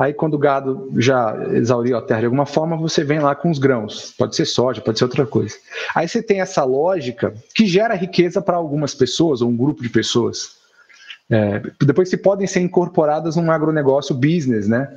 Aí, 0.00 0.14
quando 0.14 0.32
o 0.32 0.38
gado 0.38 0.90
já 0.96 1.36
exauriu 1.52 1.94
a 1.94 2.00
terra 2.00 2.20
de 2.20 2.24
alguma 2.24 2.46
forma, 2.46 2.74
você 2.74 3.04
vem 3.04 3.20
lá 3.20 3.34
com 3.34 3.50
os 3.50 3.58
grãos. 3.58 4.14
Pode 4.16 4.34
ser 4.34 4.46
soja, 4.46 4.80
pode 4.80 4.98
ser 4.98 5.04
outra 5.04 5.26
coisa. 5.26 5.54
Aí 5.94 6.08
você 6.08 6.22
tem 6.22 6.40
essa 6.40 6.64
lógica 6.64 7.34
que 7.54 7.66
gera 7.66 7.94
riqueza 7.94 8.40
para 8.40 8.56
algumas 8.56 8.94
pessoas, 8.94 9.42
ou 9.42 9.50
um 9.50 9.56
grupo 9.56 9.82
de 9.82 9.90
pessoas. 9.90 10.56
É, 11.28 11.60
depois 11.84 12.08
se 12.08 12.16
podem 12.16 12.46
ser 12.46 12.60
incorporadas 12.60 13.36
num 13.36 13.50
agronegócio 13.50 14.14
business, 14.14 14.66
né? 14.66 14.88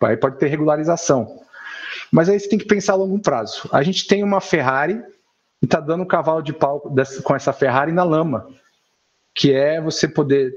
Aí 0.00 0.16
pode 0.16 0.38
ter 0.38 0.46
regularização. 0.46 1.40
Mas 2.12 2.28
aí 2.28 2.38
você 2.38 2.48
tem 2.48 2.58
que 2.58 2.64
pensar 2.64 2.92
a 2.92 2.96
longo 2.96 3.18
prazo. 3.18 3.68
A 3.72 3.82
gente 3.82 4.06
tem 4.06 4.22
uma 4.22 4.40
Ferrari 4.40 5.02
e 5.60 5.64
está 5.64 5.80
dando 5.80 6.04
um 6.04 6.06
cavalo 6.06 6.42
de 6.42 6.52
pau 6.52 6.80
com 7.24 7.34
essa 7.34 7.52
Ferrari 7.52 7.90
na 7.90 8.04
lama, 8.04 8.46
que 9.34 9.52
é 9.52 9.80
você 9.80 10.06
poder, 10.06 10.54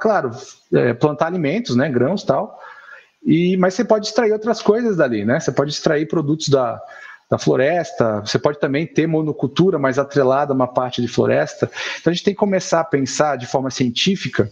claro, 0.00 0.30
é, 0.72 0.94
plantar 0.94 1.26
alimentos, 1.26 1.76
né, 1.76 1.88
grãos 1.90 2.24
tal, 2.24 2.58
e, 3.24 3.56
mas 3.56 3.74
você 3.74 3.84
pode 3.84 4.06
extrair 4.06 4.32
outras 4.32 4.60
coisas 4.60 4.96
dali, 4.96 5.24
né? 5.24 5.38
Você 5.38 5.52
pode 5.52 5.70
extrair 5.70 6.08
produtos 6.08 6.48
da, 6.48 6.80
da 7.30 7.38
floresta, 7.38 8.20
você 8.20 8.38
pode 8.38 8.58
também 8.58 8.86
ter 8.86 9.06
monocultura 9.06 9.78
mais 9.78 9.98
atrelada 9.98 10.52
a 10.52 10.54
uma 10.54 10.66
parte 10.66 11.00
de 11.00 11.06
floresta. 11.06 11.70
Então 12.00 12.10
a 12.10 12.14
gente 12.14 12.24
tem 12.24 12.34
que 12.34 12.40
começar 12.40 12.80
a 12.80 12.84
pensar 12.84 13.36
de 13.36 13.46
forma 13.46 13.70
científica, 13.70 14.50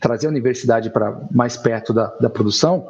trazer 0.00 0.26
a 0.26 0.30
universidade 0.30 0.90
para 0.90 1.18
mais 1.30 1.56
perto 1.56 1.94
da, 1.94 2.08
da 2.20 2.28
produção, 2.28 2.88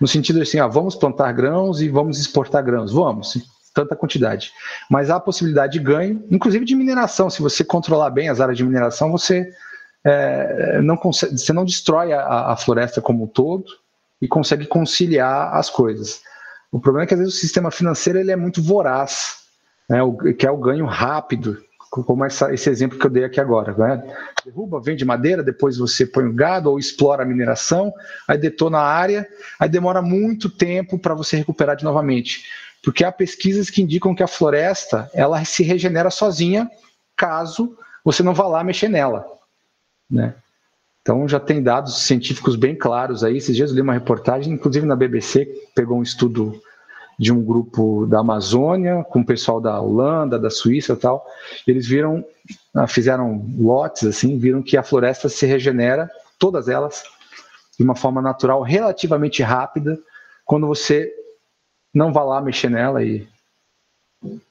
no 0.00 0.06
sentido 0.06 0.40
assim, 0.40 0.58
ah, 0.58 0.66
vamos 0.66 0.94
plantar 0.94 1.32
grãos 1.32 1.80
e 1.80 1.88
vamos 1.88 2.18
exportar 2.20 2.62
grãos. 2.64 2.92
Vamos, 2.92 3.38
tanta 3.74 3.96
quantidade. 3.96 4.52
Mas 4.90 5.10
há 5.10 5.16
a 5.16 5.20
possibilidade 5.20 5.74
de 5.74 5.78
ganho, 5.78 6.24
inclusive 6.30 6.64
de 6.64 6.74
mineração. 6.74 7.30
Se 7.30 7.40
você 7.40 7.64
controlar 7.64 8.10
bem 8.10 8.28
as 8.28 8.40
áreas 8.40 8.56
de 8.56 8.64
mineração, 8.64 9.10
você, 9.10 9.52
é, 10.04 10.80
não, 10.82 10.96
consegue, 10.96 11.38
você 11.38 11.52
não 11.52 11.64
destrói 11.64 12.12
a, 12.12 12.52
a 12.52 12.56
floresta 12.56 13.00
como 13.00 13.24
um 13.24 13.26
todo, 13.26 13.64
e 14.22 14.28
consegue 14.28 14.66
conciliar 14.66 15.54
as 15.56 15.68
coisas. 15.68 16.22
O 16.70 16.78
problema 16.78 17.04
é 17.04 17.06
que 17.08 17.14
às 17.14 17.20
vezes 17.20 17.34
o 17.34 17.38
sistema 17.38 17.72
financeiro 17.72 18.20
ele 18.20 18.30
é 18.30 18.36
muito 18.36 18.62
voraz, 18.62 19.42
né, 19.90 20.00
o, 20.00 20.14
que 20.14 20.46
é 20.46 20.50
o 20.50 20.56
ganho 20.56 20.86
rápido, 20.86 21.58
como 21.90 22.24
essa, 22.24 22.54
esse 22.54 22.70
exemplo 22.70 22.98
que 22.98 23.04
eu 23.04 23.10
dei 23.10 23.24
aqui 23.24 23.38
agora. 23.40 23.74
Né? 23.76 24.02
Derruba, 24.46 24.80
vende 24.80 25.04
madeira, 25.04 25.42
depois 25.42 25.76
você 25.76 26.06
põe 26.06 26.24
o 26.24 26.32
gado 26.32 26.70
ou 26.70 26.78
explora 26.78 27.24
a 27.24 27.26
mineração, 27.26 27.92
aí 28.26 28.38
detona 28.38 28.78
a 28.78 28.86
área, 28.86 29.28
aí 29.58 29.68
demora 29.68 30.00
muito 30.00 30.48
tempo 30.48 30.98
para 30.98 31.12
você 31.14 31.36
recuperar 31.36 31.76
de 31.76 31.84
novamente. 31.84 32.44
Porque 32.82 33.04
há 33.04 33.12
pesquisas 33.12 33.70
que 33.70 33.82
indicam 33.82 34.14
que 34.14 34.22
a 34.22 34.28
floresta 34.28 35.10
ela 35.14 35.44
se 35.44 35.62
regenera 35.62 36.10
sozinha 36.10 36.70
caso 37.16 37.76
você 38.04 38.22
não 38.22 38.34
vá 38.34 38.46
lá 38.48 38.64
mexer 38.64 38.88
nela. 38.88 39.24
Né? 40.10 40.34
Então 41.00 41.26
já 41.28 41.40
tem 41.40 41.62
dados 41.62 42.02
científicos 42.02 42.56
bem 42.56 42.74
claros 42.74 43.22
aí. 43.22 43.36
Esses 43.36 43.54
dias 43.54 43.70
eu 43.70 43.76
li 43.76 43.82
uma 43.82 43.92
reportagem, 43.92 44.52
inclusive 44.52 44.86
na 44.86 44.96
BBC, 44.96 45.46
que 45.46 45.68
pegou 45.74 45.98
um 45.98 46.02
estudo 46.02 46.60
de 47.18 47.32
um 47.32 47.42
grupo 47.42 48.06
da 48.06 48.20
Amazônia 48.20 49.04
com 49.04 49.20
o 49.20 49.26
pessoal 49.26 49.60
da 49.60 49.80
Holanda, 49.80 50.38
da 50.38 50.50
Suíça 50.50 50.94
e 50.94 50.96
tal. 50.96 51.24
Eles 51.66 51.86
viram, 51.86 52.24
ah, 52.74 52.86
fizeram 52.86 53.46
lotes 53.58 54.04
assim, 54.04 54.38
viram 54.38 54.62
que 54.62 54.76
a 54.76 54.82
floresta 54.82 55.28
se 55.28 55.46
regenera, 55.46 56.10
todas 56.38 56.68
elas, 56.68 57.04
de 57.78 57.84
uma 57.84 57.94
forma 57.94 58.20
natural, 58.20 58.62
relativamente 58.62 59.42
rápida, 59.42 59.98
quando 60.44 60.66
você 60.66 61.12
não 61.92 62.12
vai 62.12 62.24
lá 62.24 62.40
mexer 62.40 62.70
nela 62.70 63.02
e 63.02 63.26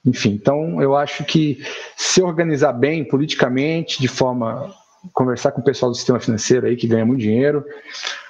enfim, 0.06 0.32
então 0.32 0.82
eu 0.82 0.96
acho 0.96 1.24
que 1.24 1.64
se 1.96 2.22
organizar 2.22 2.74
bem 2.74 3.06
politicamente, 3.06 4.02
de 4.02 4.08
forma 4.08 4.74
conversar 5.14 5.52
com 5.52 5.62
o 5.62 5.64
pessoal 5.64 5.92
do 5.92 5.98
sistema 5.98 6.20
financeiro 6.20 6.68
aí 6.68 6.76
que 6.76 6.88
ganha 6.88 7.06
muito 7.06 7.22
dinheiro, 7.22 7.66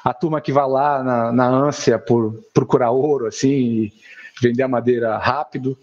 a 0.03 0.13
turma 0.13 0.39
que 0.39 0.53
vai 0.53 0.67
lá 0.67 1.03
na, 1.03 1.31
na 1.31 1.47
ânsia 1.47 1.99
por 1.99 2.43
procurar 2.53 2.91
ouro, 2.91 3.27
assim, 3.27 3.91
vender 4.41 4.63
a 4.63 4.67
madeira 4.67 5.17
rápido, 5.17 5.77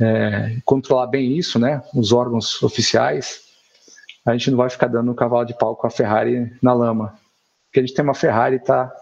é, 0.00 0.56
controlar 0.64 1.08
bem 1.08 1.36
isso, 1.36 1.58
né? 1.58 1.82
Os 1.94 2.12
órgãos 2.12 2.62
oficiais, 2.62 3.40
a 4.24 4.32
gente 4.32 4.50
não 4.50 4.58
vai 4.58 4.70
ficar 4.70 4.86
dando 4.86 5.10
um 5.10 5.14
cavalo 5.14 5.44
de 5.44 5.56
pau 5.56 5.76
com 5.76 5.86
a 5.86 5.90
Ferrari 5.90 6.52
na 6.62 6.72
lama, 6.72 7.18
porque 7.66 7.80
a 7.80 7.82
gente 7.82 7.94
tem 7.94 8.04
uma 8.04 8.14
Ferrari 8.14 8.56
está 8.56 8.92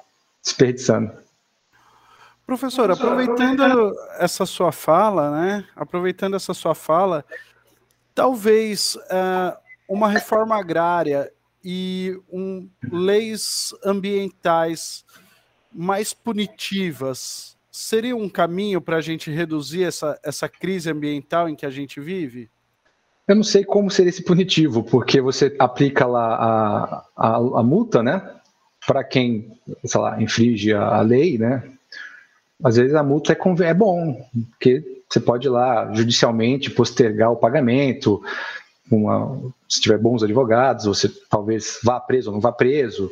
desperdiçando. 0.42 1.12
Professor, 2.46 2.90
aproveitando 2.90 3.92
essa 4.18 4.46
sua 4.46 4.70
fala, 4.70 5.30
né? 5.30 5.64
Aproveitando 5.74 6.37
essa 6.37 6.54
sua 6.54 6.74
fala, 6.74 7.24
talvez 8.14 8.94
uh, 8.94 9.56
uma 9.88 10.09
reforma 10.09 10.56
agrária 10.56 11.32
e 11.64 12.16
um, 12.30 12.68
leis 12.90 13.74
ambientais 13.85 15.04
mais 15.72 16.14
punitivas 16.14 17.56
seria 17.76 18.16
um 18.16 18.28
caminho 18.28 18.80
para 18.80 18.96
a 18.96 19.00
gente 19.02 19.30
reduzir 19.30 19.85
essa, 19.85 20.18
essa 20.24 20.48
crise 20.48 20.90
ambiental 20.90 21.46
em 21.46 21.54
que 21.54 21.66
a 21.66 21.70
gente 21.70 22.00
vive? 22.00 22.48
Eu 23.28 23.37
não 23.37 23.42
sei 23.42 23.64
como 23.64 23.90
seria 23.90 24.09
esse 24.09 24.24
punitivo, 24.24 24.82
porque 24.82 25.20
você 25.20 25.54
aplica 25.59 26.06
lá 26.06 26.37
a, 26.37 27.06
a, 27.14 27.37
a 27.37 27.62
multa, 27.62 28.02
né? 28.02 28.35
Para 28.87 29.04
quem, 29.04 29.61
sei 29.85 30.00
lá, 30.00 30.22
infringe 30.22 30.72
a, 30.72 30.96
a, 30.96 31.00
lei, 31.02 31.37
né? 31.37 31.76
Às 32.62 32.77
vezes 32.77 32.95
a 32.95 33.03
multa 33.03 33.33
é, 33.33 33.66
é 33.66 33.75
bom, 33.75 34.29
porque 34.51 35.03
você 35.09 35.21
pode 35.21 35.47
ir 35.47 35.51
lá 35.51 35.92
judicialmente 35.92 36.71
postergar 36.71 37.31
o 37.31 37.37
pagamento, 37.37 38.23
uma, 38.90 39.40
se 39.69 39.81
tiver 39.81 39.99
bons 39.99 40.23
advogados, 40.23 40.87
você 40.87 41.09
talvez 41.29 41.79
vá 41.83 42.01
preso 42.01 42.31
ou 42.31 42.35
não 42.35 42.40
vá 42.40 42.53
preso. 42.53 43.11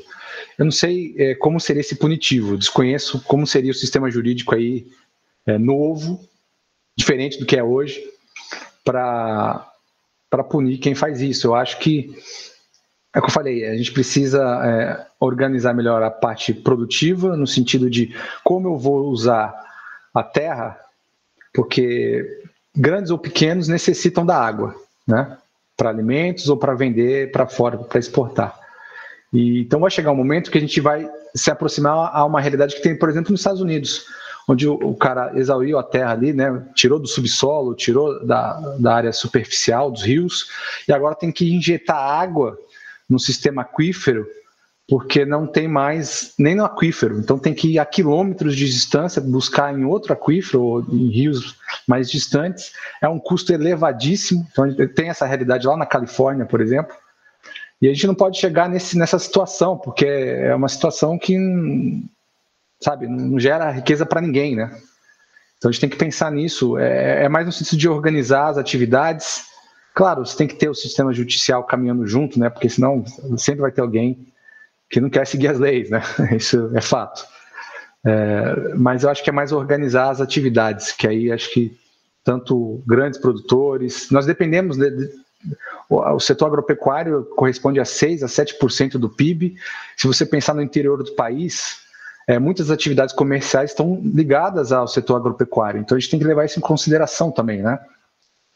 Eu 0.59 0.65
não 0.65 0.73
sei 0.73 1.15
é, 1.19 1.35
como 1.35 1.61
seria 1.61 1.81
esse 1.81 1.97
punitivo, 1.97 2.57
desconheço 2.57 3.23
como 3.25 3.47
seria 3.47 3.71
o 3.71 3.75
sistema 3.75 4.11
jurídico 4.11 4.55
aí 4.55 4.87
é, 5.47 5.59
novo, 5.59 6.21
diferente 6.97 7.39
do 7.39 7.47
que 7.47 7.57
é 7.57 7.63
hoje, 7.63 8.03
para 8.85 9.65
punir 10.49 10.79
quem 10.79 10.95
faz 10.95 11.21
isso. 11.21 11.49
Eu 11.49 11.55
acho 11.55 11.79
que 11.79 12.15
é 13.15 13.19
o 13.21 13.23
que 13.23 13.29
eu 13.29 13.33
falei, 13.33 13.65
a 13.65 13.77
gente 13.77 13.93
precisa 13.93 14.43
é, 14.65 15.07
organizar 15.21 15.73
melhor 15.73 16.03
a 16.03 16.11
parte 16.11 16.53
produtiva, 16.53 17.37
no 17.37 17.47
sentido 17.47 17.89
de 17.89 18.13
como 18.43 18.69
eu 18.69 18.77
vou 18.77 19.07
usar 19.07 19.55
a 20.13 20.23
terra, 20.23 20.77
porque 21.55 22.43
grandes 22.75 23.13
ou 23.13 23.19
pequenos 23.19 23.69
necessitam 23.69 24.27
da 24.27 24.37
água, 24.37 24.75
né? 25.07 25.39
Para 25.77 25.91
alimentos 25.91 26.49
ou 26.49 26.57
para 26.57 26.75
vender 26.75 27.31
para 27.31 27.47
fora, 27.47 27.79
para 27.79 28.01
exportar. 28.01 28.59
E, 29.33 29.61
então 29.61 29.79
vai 29.79 29.91
chegar 29.91 30.11
um 30.11 30.17
momento 30.17 30.51
que 30.51 30.59
a 30.59 30.61
gente 30.61 30.81
vai 30.81 31.09
se 31.37 31.53
aproximar 31.53 32.11
a 32.13 32.25
uma 32.25 32.41
realidade 32.41 32.75
que 32.75 32.83
tem, 32.83 32.99
por 32.99 33.09
exemplo, 33.09 33.31
nos 33.31 33.41
Estados 33.41 33.61
Unidos, 33.61 34.07
onde 34.49 34.67
o, 34.69 34.75
o 34.75 34.97
cara 34.97 35.33
exauriu 35.37 35.79
a 35.79 35.85
terra 35.85 36.13
ali, 36.13 36.33
né? 36.33 36.67
Tirou 36.75 36.99
do 36.99 37.07
subsolo, 37.07 37.77
tirou 37.77 38.27
da, 38.27 38.55
da 38.79 38.93
área 38.93 39.13
superficial, 39.13 39.89
dos 39.89 40.03
rios, 40.03 40.49
e 40.89 40.93
agora 40.93 41.15
tem 41.15 41.31
que 41.31 41.55
injetar 41.55 41.97
água 41.97 42.59
no 43.09 43.19
sistema 43.19 43.63
aquífero, 43.63 44.27
porque 44.89 45.25
não 45.25 45.47
tem 45.47 45.67
mais 45.67 46.35
nem 46.39 46.55
no 46.55 46.65
aquífero. 46.65 47.19
Então 47.19 47.39
tem 47.39 47.55
que 47.55 47.69
ir 47.69 47.79
a 47.79 47.87
quilômetros 47.87 48.55
de 48.55 48.67
distância 48.67 49.21
buscar 49.21 49.77
em 49.77 49.85
outro 49.85 50.13
aquífero 50.13 50.63
ou 50.63 50.81
em 50.83 51.09
rios 51.09 51.57
mais 51.89 52.11
distantes. 52.11 52.73
É 53.01 53.09
um 53.09 53.19
custo 53.19 53.53
elevadíssimo. 53.53 54.47
Então 54.51 54.75
tem 54.89 55.09
essa 55.09 55.27
realidade 55.27 55.67
lá 55.67 55.77
na 55.77 55.87
Califórnia, 55.87 56.45
por 56.45 56.61
exemplo. 56.61 56.95
E 57.81 57.89
a 57.89 57.93
gente 57.93 58.07
não 58.07 58.15
pode 58.15 58.39
chegar 58.39 58.69
nesse, 58.69 58.97
nessa 58.97 59.19
situação, 59.19 59.77
porque 59.77 60.07
é 60.07 60.55
uma 60.55 60.69
situação 60.69 61.19
que, 61.19 61.37
sabe, 62.81 63.07
não 63.07 63.39
gera 63.39 63.71
riqueza 63.71 64.07
para 64.07 64.21
ninguém, 64.21 64.55
né? 64.55 64.71
Então 65.59 65.69
a 65.69 65.73
gente 65.73 65.81
tem 65.81 65.91
que 65.91 65.97
pensar 65.97 66.31
nisso. 66.31 66.79
É, 66.79 67.25
é 67.25 67.29
mais 67.29 67.47
no 67.47 67.53
sentido 67.53 67.79
de 67.79 67.89
organizar 67.89 68.49
as 68.49 68.59
atividades 68.59 69.47
Claro, 69.95 70.27
você 70.27 70.37
tem 70.37 70.49
que 70.49 70.57
ter 70.57 70.69
o 70.69 70.75
sistema 70.75 71.13
judicial 71.13 71.63
caminhando 71.65 72.05
junto, 72.07 72.39
né? 72.39 72.51
Porque 72.51 72.69
senão 72.69 73.05
sempre 73.39 73.61
vai 73.61 73.71
ter 73.71 73.81
alguém 73.81 74.27
que 74.91 75.01
não 75.01 75.09
quer 75.09 75.25
seguir 75.27 75.49
as 75.49 75.59
leis, 75.59 75.89
né? 75.89 76.03
Isso 76.37 76.71
é 76.75 76.81
fato. 76.81 77.25
É, 78.05 78.75
mas 78.75 79.05
eu 79.05 79.11
acho 79.11 79.23
que 79.23 79.31
é 79.31 79.33
mais 79.33 79.53
organizar 79.53 80.11
as 80.11 80.21
atividades, 80.21 80.93
que 80.93 81.07
aí 81.07 81.31
acho 81.31 81.51
que 81.53 81.79
tanto 82.25 82.83
grandes 82.87 83.21
produtores, 83.21 84.11
nós 84.11 84.27
dependemos 84.27 84.77
de, 84.77 84.91
de, 84.91 85.11
o 85.89 86.19
setor 86.19 86.47
agropecuário 86.47 87.25
corresponde 87.37 87.79
a 87.79 87.85
6 87.85 88.23
a 88.23 88.27
7% 88.27 88.93
do 88.93 89.09
PIB. 89.09 89.55
Se 89.97 90.07
você 90.07 90.27
pensar 90.27 90.55
no 90.55 90.63
interior 90.63 91.03
do 91.03 91.13
país, 91.13 91.79
é, 92.27 92.39
muitas 92.39 92.71
atividades 92.71 93.15
comerciais 93.15 93.71
estão 93.71 94.01
ligadas 94.03 94.73
ao 94.73 94.89
setor 94.89 95.17
agropecuário. 95.17 95.81
Então 95.81 95.97
a 95.97 96.01
gente 96.01 96.11
tem 96.11 96.19
que 96.19 96.27
levar 96.27 96.47
isso 96.47 96.59
em 96.59 96.63
consideração 96.63 97.31
também, 97.31 97.63
né? 97.63 97.79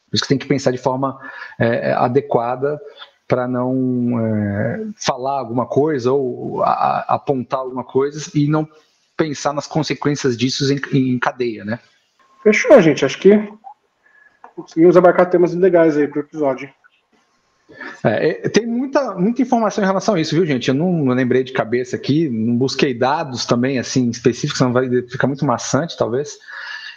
Por 0.08 0.16
isso 0.16 0.22
que 0.22 0.28
tem 0.28 0.38
que 0.38 0.46
pensar 0.46 0.70
de 0.70 0.78
forma 0.78 1.18
é, 1.58 1.92
adequada 1.92 2.80
para 3.26 3.46
não 3.46 4.18
é, 4.18 4.86
falar 4.96 5.38
alguma 5.38 5.66
coisa 5.66 6.12
ou 6.12 6.62
a, 6.62 6.70
a, 6.70 7.14
apontar 7.16 7.60
alguma 7.60 7.84
coisa 7.84 8.30
e 8.34 8.48
não 8.48 8.66
pensar 9.16 9.52
nas 9.52 9.66
consequências 9.66 10.36
disso 10.36 10.64
em, 10.72 10.80
em 10.96 11.18
cadeia, 11.18 11.64
né? 11.64 11.78
Fechou, 12.42 12.80
gente. 12.80 13.04
Acho 13.04 13.18
que 13.18 13.52
conseguimos 14.56 14.96
abarcar 14.96 15.28
temas 15.28 15.54
legais 15.54 15.96
aí 15.96 16.08
para 16.08 16.20
o 16.20 16.22
episódio. 16.22 16.70
É, 18.02 18.46
é, 18.46 18.48
tem 18.48 18.66
muita, 18.66 19.14
muita 19.14 19.42
informação 19.42 19.84
em 19.84 19.86
relação 19.86 20.14
a 20.14 20.20
isso, 20.20 20.34
viu, 20.34 20.46
gente? 20.46 20.68
Eu 20.68 20.74
não, 20.74 20.90
não, 20.90 21.14
lembrei 21.14 21.44
de 21.44 21.52
cabeça 21.52 21.96
aqui, 21.96 22.28
não 22.28 22.56
busquei 22.56 22.94
dados 22.94 23.44
também, 23.44 23.78
assim, 23.78 24.08
específicos, 24.08 24.58
senão 24.58 24.72
vai 24.72 24.88
ficar 25.02 25.26
muito 25.26 25.44
maçante, 25.44 25.96
talvez. 25.96 26.38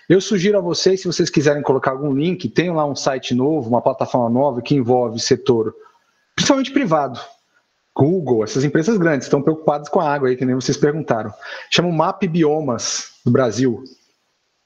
Eu 0.09 0.19
sugiro 0.19 0.57
a 0.57 0.61
vocês, 0.61 1.01
se 1.01 1.07
vocês 1.07 1.29
quiserem 1.29 1.61
colocar 1.61 1.91
algum 1.91 2.13
link, 2.13 2.49
tem 2.49 2.71
lá 2.71 2.85
um 2.85 2.95
site 2.95 3.33
novo, 3.33 3.69
uma 3.69 3.81
plataforma 3.81 4.29
nova 4.29 4.61
que 4.61 4.75
envolve 4.75 5.19
setor, 5.19 5.73
principalmente 6.35 6.71
privado. 6.71 7.19
Google, 7.95 8.43
essas 8.43 8.63
empresas 8.63 8.97
grandes 8.97 9.27
estão 9.27 9.41
preocupadas 9.41 9.89
com 9.89 9.99
a 9.99 10.11
água 10.11 10.29
aí, 10.29 10.35
que 10.35 10.45
nem 10.45 10.55
vocês 10.55 10.77
perguntaram. 10.77 11.33
Chama 11.69 11.89
o 11.89 11.93
MAP 11.93 12.23
Biomas 12.23 13.11
do 13.25 13.31
Brasil. 13.31 13.83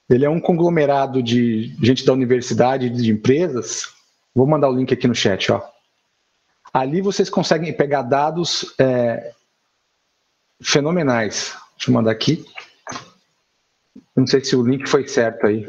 Ele 0.10 0.26
é 0.26 0.30
um 0.30 0.40
conglomerado 0.40 1.22
de 1.22 1.76
gente 1.82 2.06
da 2.06 2.14
universidade, 2.14 2.90
de 2.90 3.12
empresas. 3.12 3.90
Vou 4.34 4.46
mandar 4.46 4.70
o 4.70 4.76
link 4.76 4.94
aqui 4.94 5.08
no 5.08 5.16
chat, 5.16 5.52
ó. 5.52 5.62
Ali 6.72 7.02
vocês 7.02 7.30
conseguem 7.30 7.74
pegar 7.74 8.04
dados 8.04 8.76
é, 8.78 9.34
fenomenais. 10.62 11.56
Deixa 11.78 11.90
eu 11.90 11.94
mandar 11.94 12.12
aqui. 12.12 12.46
Não 14.16 14.26
sei 14.26 14.44
se 14.44 14.56
o 14.56 14.66
link 14.66 14.88
foi 14.88 15.08
certo 15.08 15.46
aí. 15.46 15.68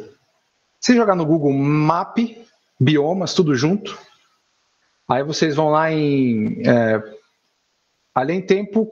Se 0.80 0.94
jogar 0.94 1.14
no 1.16 1.26
Google 1.26 1.52
Map, 1.52 2.18
biomas, 2.78 3.34
tudo 3.34 3.54
junto, 3.54 3.98
aí 5.08 5.22
vocês 5.22 5.56
vão 5.56 5.70
lá 5.70 5.90
em. 5.90 6.62
É, 6.66 7.02
além 8.14 8.40
tempo 8.40 8.88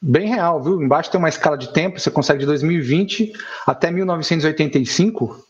bem 0.00 0.28
real, 0.28 0.62
viu? 0.62 0.80
Embaixo 0.80 1.10
tem 1.10 1.18
uma 1.18 1.28
escala 1.28 1.58
de 1.58 1.72
tempo, 1.72 1.98
você 1.98 2.10
consegue 2.10 2.40
de 2.40 2.46
2020 2.46 3.32
até 3.66 3.90
1985. 3.90 5.44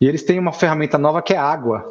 E 0.00 0.06
eles 0.06 0.22
têm 0.22 0.38
uma 0.38 0.52
ferramenta 0.52 0.96
nova 0.96 1.20
que 1.20 1.34
é 1.34 1.36
água, 1.36 1.84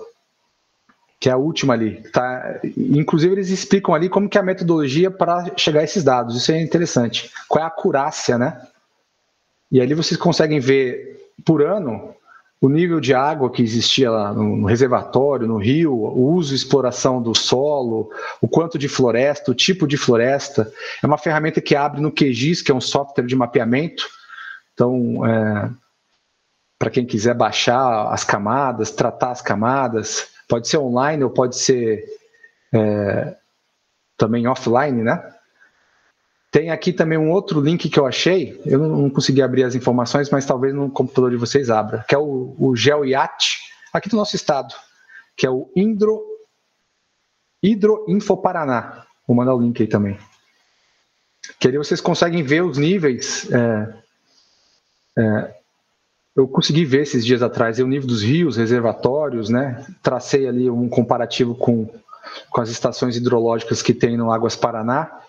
que 1.19 1.29
é 1.29 1.31
a 1.31 1.37
última 1.37 1.73
ali. 1.73 2.01
Tá? 2.11 2.59
Inclusive, 2.63 3.35
eles 3.35 3.49
explicam 3.49 3.93
ali 3.93 4.09
como 4.09 4.29
que 4.29 4.37
é 4.37 4.41
a 4.41 4.43
metodologia 4.43 5.11
para 5.11 5.45
chegar 5.57 5.81
a 5.81 5.83
esses 5.83 6.03
dados. 6.03 6.35
Isso 6.35 6.51
é 6.51 6.61
interessante. 6.61 7.31
Qual 7.47 7.61
é 7.61 7.65
a 7.65 7.67
acurácia, 7.67 8.37
né? 8.37 8.59
E 9.71 9.79
ali 9.79 9.93
vocês 9.93 10.19
conseguem 10.19 10.59
ver 10.59 11.31
por 11.45 11.61
ano 11.61 12.15
o 12.61 12.67
nível 12.67 12.99
de 12.99 13.13
água 13.13 13.49
que 13.49 13.61
existia 13.61 14.11
lá 14.11 14.33
no 14.33 14.65
reservatório, 14.65 15.47
no 15.47 15.57
rio, 15.57 15.93
o 15.93 16.33
uso 16.33 16.53
e 16.53 16.55
exploração 16.55 17.21
do 17.21 17.33
solo, 17.33 18.11
o 18.41 18.47
quanto 18.49 18.77
de 18.77 18.89
floresta, 18.89 19.51
o 19.51 19.55
tipo 19.55 19.87
de 19.87 19.95
floresta. 19.95 20.71
É 21.01 21.07
uma 21.07 21.17
ferramenta 21.17 21.61
que 21.61 21.75
abre 21.75 22.01
no 22.01 22.11
QGIS, 22.11 22.61
que 22.61 22.71
é 22.71 22.75
um 22.75 22.81
software 22.81 23.25
de 23.25 23.35
mapeamento. 23.35 24.05
Então, 24.73 25.25
é, 25.25 25.69
para 26.77 26.89
quem 26.89 27.05
quiser 27.05 27.33
baixar 27.33 28.11
as 28.11 28.25
camadas, 28.25 28.91
tratar 28.91 29.31
as 29.31 29.41
camadas, 29.41 30.27
pode 30.47 30.67
ser 30.67 30.79
online 30.79 31.23
ou 31.23 31.29
pode 31.29 31.55
ser 31.55 32.03
é, 32.73 33.35
também 34.17 34.47
offline, 34.47 35.01
né? 35.01 35.23
Tem 36.51 36.71
aqui 36.71 36.91
também 36.91 37.17
um 37.17 37.29
outro 37.29 37.61
link 37.61 37.89
que 37.89 37.99
eu 37.99 38.07
achei, 38.07 38.59
eu 38.65 38.79
não 38.79 39.09
consegui 39.09 39.41
abrir 39.41 39.63
as 39.63 39.75
informações, 39.75 40.31
mas 40.31 40.45
talvez 40.45 40.73
no 40.73 40.89
computador 40.89 41.29
de 41.29 41.37
vocês 41.37 41.69
abra, 41.69 42.03
que 42.07 42.15
é 42.15 42.17
o, 42.17 42.55
o 42.57 42.75
GeoIAT, 42.75 43.59
aqui 43.93 44.09
do 44.09 44.17
nosso 44.17 44.35
estado, 44.35 44.73
que 45.37 45.45
é 45.45 45.49
o 45.49 45.69
Indro, 45.75 46.19
Hidroinfo 47.61 48.35
Paraná. 48.37 49.05
Vou 49.27 49.37
mandar 49.37 49.53
o 49.53 49.61
link 49.61 49.79
aí 49.79 49.87
também. 49.87 50.17
Que 51.59 51.67
ali 51.67 51.77
vocês 51.77 52.01
conseguem 52.01 52.41
ver 52.41 52.63
os 52.63 52.79
níveis. 52.79 53.47
É, 53.51 53.93
é, 55.19 55.55
eu 56.35 56.47
consegui 56.47 56.83
ver 56.83 57.03
esses 57.03 57.23
dias 57.23 57.43
atrás 57.43 57.79
o 57.79 57.87
nível 57.87 58.07
dos 58.07 58.23
rios, 58.23 58.57
reservatórios, 58.57 59.49
né? 59.49 59.85
Tracei 60.01 60.47
ali 60.47 60.67
um 60.67 60.89
comparativo 60.89 61.53
com, 61.53 61.87
com 62.49 62.61
as 62.61 62.69
estações 62.69 63.15
hidrológicas 63.15 63.83
que 63.83 63.93
tem 63.93 64.17
no 64.17 64.31
Águas 64.31 64.55
Paraná 64.55 65.19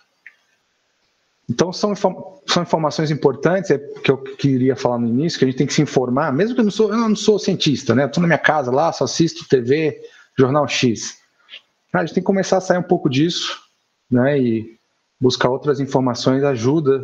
então, 1.50 1.72
são, 1.72 1.92
são 1.96 2.62
informações 2.62 3.10
importantes, 3.10 3.72
é 3.72 3.78
que 3.78 4.08
eu 4.08 4.18
queria 4.18 4.76
falar 4.76 5.00
no 5.00 5.08
início, 5.08 5.36
que 5.36 5.44
a 5.44 5.48
gente 5.48 5.58
tem 5.58 5.66
que 5.66 5.74
se 5.74 5.82
informar, 5.82 6.32
mesmo 6.32 6.54
que 6.54 6.60
eu 6.60 6.64
não 6.64 6.70
sou, 6.70 6.92
eu 6.92 6.96
não 6.96 7.16
sou 7.16 7.40
cientista, 7.40 7.92
né? 7.92 8.06
Estou 8.06 8.20
na 8.20 8.28
minha 8.28 8.38
casa 8.38 8.70
lá, 8.70 8.92
só 8.92 9.02
assisto 9.02 9.48
TV, 9.48 10.00
Jornal 10.38 10.68
X. 10.68 11.18
A 11.92 12.04
gente 12.04 12.14
tem 12.14 12.22
que 12.22 12.26
começar 12.26 12.58
a 12.58 12.60
sair 12.60 12.78
um 12.78 12.84
pouco 12.84 13.10
disso, 13.10 13.58
né? 14.08 14.38
E 14.38 14.78
buscar 15.20 15.48
outras 15.48 15.80
informações 15.80 16.44
ajuda 16.44 17.02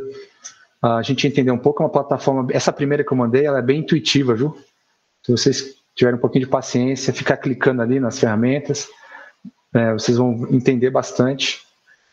a 0.81 1.03
gente 1.03 1.27
entender 1.27 1.51
um 1.51 1.59
pouco. 1.59 1.83
É 1.83 1.87
uma 1.87 1.91
plataforma, 1.91 2.47
essa 2.53 2.73
primeira 2.73 3.03
que 3.03 3.13
eu 3.13 3.17
mandei, 3.17 3.47
ela 3.47 3.59
é 3.59 3.63
bem 3.63 3.81
intuitiva, 3.81 4.33
viu? 4.33 4.57
Se 5.25 5.33
vocês 5.33 5.75
tiverem 5.97 6.19
um 6.19 6.21
pouquinho 6.21 6.45
de 6.45 6.51
paciência, 6.51 7.13
ficar 7.13 7.39
clicando 7.39 7.83
ali 7.83 7.99
nas 7.99 8.17
ferramentas, 8.17 8.87
é, 9.75 9.93
vocês 9.93 10.17
vão 10.17 10.47
entender 10.53 10.91
bastante 10.91 11.66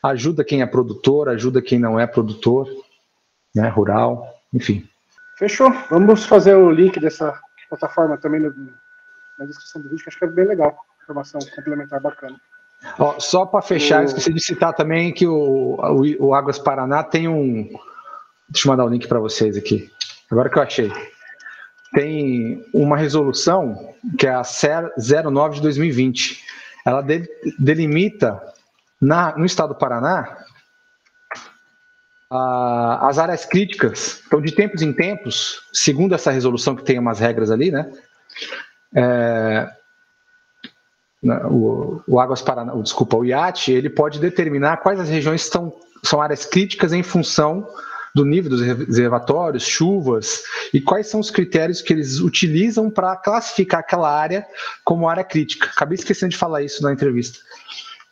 ajuda 0.03 0.43
quem 0.43 0.61
é 0.61 0.65
produtor, 0.65 1.29
ajuda 1.29 1.61
quem 1.61 1.79
não 1.79 1.97
é 1.97 2.05
produtor, 2.05 2.67
né, 3.55 3.69
rural, 3.69 4.27
enfim. 4.53 4.87
Fechou. 5.37 5.71
Vamos 5.89 6.25
fazer 6.25 6.55
o 6.55 6.69
link 6.69 6.99
dessa 6.99 7.39
plataforma 7.69 8.17
também 8.17 8.41
no, 8.41 8.53
na 9.39 9.45
descrição 9.45 9.81
do 9.81 9.89
vídeo, 9.89 10.03
que 10.03 10.09
acho 10.09 10.19
que 10.19 10.25
é 10.25 10.27
bem 10.27 10.45
legal. 10.45 10.77
Informação 11.01 11.39
complementar 11.55 12.01
bacana. 12.01 12.35
Ó, 12.99 13.19
só 13.19 13.45
para 13.45 13.61
fechar, 13.61 14.01
o... 14.01 14.05
esqueci 14.05 14.33
de 14.33 14.43
citar 14.43 14.73
também 14.73 15.13
que 15.13 15.25
o, 15.25 15.75
o, 15.75 16.27
o 16.27 16.33
Águas 16.33 16.59
Paraná 16.59 17.03
tem 17.03 17.27
um. 17.27 17.69
Deixa 18.49 18.67
eu 18.67 18.71
mandar 18.71 18.85
o 18.85 18.89
link 18.89 19.07
para 19.07 19.19
vocês 19.19 19.57
aqui. 19.57 19.89
Agora 20.29 20.49
que 20.49 20.57
eu 20.57 20.63
achei. 20.63 20.91
Tem 21.93 22.65
uma 22.73 22.97
resolução 22.97 23.93
que 24.17 24.27
é 24.27 24.33
a 24.33 24.43
09 25.31 25.55
de 25.55 25.61
2020. 25.61 26.43
Ela 26.85 27.05
delimita 27.59 28.41
na, 29.03 29.37
no 29.37 29.45
estado 29.45 29.73
do 29.73 29.79
Paraná, 29.79 30.37
a, 32.31 33.07
as 33.07 33.19
áreas 33.19 33.45
críticas, 33.45 34.23
então 34.25 34.41
de 34.41 34.51
tempos 34.53 34.81
em 34.81 34.93
tempos, 34.93 35.61
segundo 35.73 36.15
essa 36.15 36.31
resolução 36.31 36.75
que 36.75 36.83
tem 36.83 36.97
umas 36.97 37.19
regras 37.19 37.51
ali, 37.51 37.69
né? 37.69 37.91
É, 38.95 39.69
né, 41.21 41.41
o, 41.45 42.01
o 42.07 42.19
Águas 42.19 42.41
Paraná, 42.41 42.73
desculpa, 42.75 43.17
o 43.17 43.25
IAT, 43.25 43.71
ele 43.71 43.89
pode 43.89 44.19
determinar 44.19 44.77
quais 44.77 44.99
as 44.99 45.09
regiões 45.09 45.43
estão, 45.43 45.73
são 46.01 46.21
áreas 46.21 46.45
críticas 46.45 46.93
em 46.93 47.03
função 47.03 47.67
do 48.15 48.23
nível 48.23 48.51
dos 48.51 48.61
reservatórios, 48.61 49.63
chuvas, 49.63 50.43
e 50.73 50.79
quais 50.79 51.07
são 51.07 51.19
os 51.19 51.31
critérios 51.31 51.81
que 51.81 51.91
eles 51.91 52.19
utilizam 52.19 52.89
para 52.89 53.15
classificar 53.15 53.79
aquela 53.79 54.09
área 54.09 54.45
como 54.83 55.09
área 55.09 55.23
crítica. 55.23 55.67
Acabei 55.67 55.95
esquecendo 55.95 56.29
de 56.29 56.37
falar 56.37 56.61
isso 56.61 56.83
na 56.83 56.93
entrevista. 56.93 57.39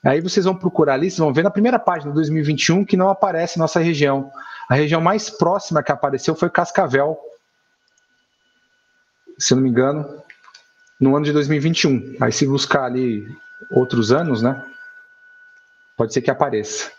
Aí 0.04 0.20
vocês 0.20 0.46
vão 0.46 0.56
procurar 0.56 0.96
ali, 0.96 1.10
vocês 1.10 1.20
vão 1.20 1.34
ver 1.34 1.44
na 1.44 1.52
primeira 1.52 1.78
página 1.78 2.12
de 2.12 2.16
2021 2.16 2.84
que 2.84 2.98
não 2.98 3.10
aparece 3.10 3.60
nossa 3.60 3.80
região. 3.80 4.32
A 4.68 4.74
região 4.74 5.00
mais 5.00 5.30
próxima 5.30 5.84
que 5.84 5.92
apareceu 5.92 6.34
foi 6.36 6.50
Cascavel, 6.50 7.20
se 9.38 9.54
não 9.54 9.62
me 9.62 9.70
engano, 9.70 10.22
no 11.00 11.16
ano 11.16 11.26
de 11.26 11.34
2021. 11.34 12.16
Aí 12.20 12.32
se 12.32 12.48
buscar 12.48 12.86
ali 12.86 13.28
outros 13.70 14.12
anos, 14.12 14.42
né? 14.42 14.66
Pode 15.96 16.14
ser 16.14 16.22
que 16.22 16.32
apareça. 16.32 16.92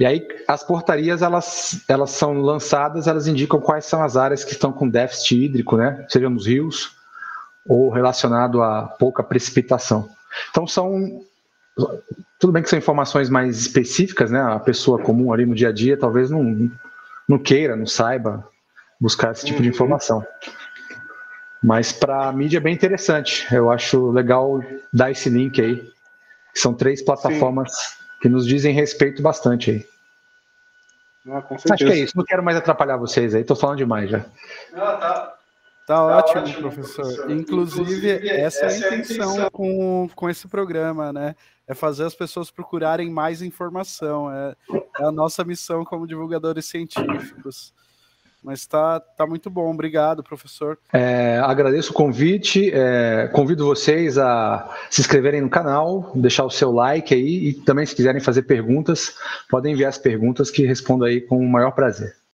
E 0.00 0.06
aí 0.06 0.26
as 0.46 0.62
portarias 0.64 1.22
elas, 1.22 1.84
elas 1.88 2.10
são 2.10 2.40
lançadas, 2.40 3.06
elas 3.06 3.26
indicam 3.26 3.60
quais 3.60 3.84
são 3.84 4.02
as 4.02 4.16
áreas 4.16 4.44
que 4.44 4.52
estão 4.52 4.72
com 4.72 4.88
déficit 4.88 5.44
hídrico, 5.44 5.76
né? 5.76 6.04
Seja 6.08 6.28
nos 6.28 6.46
rios 6.46 6.96
ou 7.66 7.90
relacionado 7.90 8.62
a 8.62 8.82
pouca 8.82 9.22
precipitação. 9.22 10.08
Então 10.50 10.66
são 10.66 11.22
tudo 12.38 12.52
bem 12.52 12.62
que 12.62 12.68
são 12.68 12.78
informações 12.78 13.28
mais 13.28 13.58
específicas, 13.58 14.30
né? 14.30 14.40
A 14.40 14.58
pessoa 14.58 14.98
comum 14.98 15.32
ali 15.32 15.44
no 15.44 15.54
dia 15.54 15.68
a 15.68 15.72
dia 15.72 15.96
talvez 15.96 16.30
não, 16.30 16.70
não 17.28 17.38
queira, 17.38 17.76
não 17.76 17.86
saiba 17.86 18.46
buscar 19.00 19.32
esse 19.32 19.46
tipo 19.46 19.60
de 19.60 19.68
uhum. 19.68 19.74
informação. 19.74 20.26
Mas 21.62 21.90
para 21.90 22.28
a 22.28 22.32
mídia 22.32 22.58
é 22.58 22.60
bem 22.60 22.74
interessante. 22.74 23.46
Eu 23.52 23.70
acho 23.70 24.10
legal 24.10 24.62
dar 24.92 25.10
esse 25.10 25.28
link 25.28 25.60
aí. 25.60 25.88
São 26.54 26.72
três 26.72 27.02
plataformas 27.02 27.72
Sim. 27.72 28.04
que 28.22 28.28
nos 28.28 28.46
dizem 28.46 28.74
respeito 28.74 29.22
bastante 29.22 29.70
aí. 29.70 29.86
Ah, 31.30 31.44
acho 31.50 31.84
que 31.84 31.92
é 31.92 31.98
isso. 31.98 32.16
Não 32.16 32.24
quero 32.24 32.42
mais 32.42 32.56
atrapalhar 32.56 32.96
vocês 32.96 33.34
aí. 33.34 33.42
Estou 33.42 33.56
falando 33.56 33.78
demais 33.78 34.10
já. 34.10 34.24
Ah, 34.74 34.92
tá. 34.96 35.34
Tá, 35.88 35.96
tá 35.96 36.04
ótimo, 36.04 36.42
ótimo 36.42 36.60
professor. 36.60 37.02
professor. 37.02 37.30
Inclusive, 37.30 37.82
Inclusive, 37.82 38.28
essa, 38.28 38.66
essa 38.66 38.86
é 38.86 38.88
a 38.90 38.96
intenção, 38.96 39.32
intenção 39.32 39.50
com, 39.50 40.10
com 40.14 40.28
esse 40.28 40.46
programa, 40.46 41.12
né? 41.12 41.34
É 41.68 41.74
fazer 41.74 42.04
as 42.04 42.14
pessoas 42.14 42.50
procurarem 42.50 43.10
mais 43.10 43.42
informação. 43.42 44.32
É, 44.32 44.56
é 45.00 45.04
a 45.04 45.12
nossa 45.12 45.44
missão 45.44 45.84
como 45.84 46.06
divulgadores 46.06 46.64
científicos. 46.64 47.74
Mas 48.42 48.60
está 48.60 49.00
tá 49.00 49.26
muito 49.26 49.50
bom, 49.50 49.70
obrigado, 49.70 50.22
professor. 50.22 50.78
É, 50.92 51.38
agradeço 51.42 51.90
o 51.90 51.94
convite, 51.94 52.70
é, 52.72 53.28
convido 53.32 53.66
vocês 53.66 54.16
a 54.16 54.74
se 54.88 55.00
inscreverem 55.00 55.40
no 55.40 55.50
canal, 55.50 56.12
deixar 56.14 56.44
o 56.44 56.50
seu 56.50 56.70
like 56.70 57.12
aí 57.12 57.48
e 57.48 57.54
também 57.54 57.84
se 57.84 57.96
quiserem 57.96 58.20
fazer 58.20 58.42
perguntas, 58.42 59.14
podem 59.50 59.72
enviar 59.72 59.88
as 59.88 59.98
perguntas 59.98 60.50
que 60.50 60.64
respondo 60.64 61.04
aí 61.04 61.20
com 61.20 61.36
o 61.36 61.48
maior 61.48 61.72
prazer. 61.72 62.18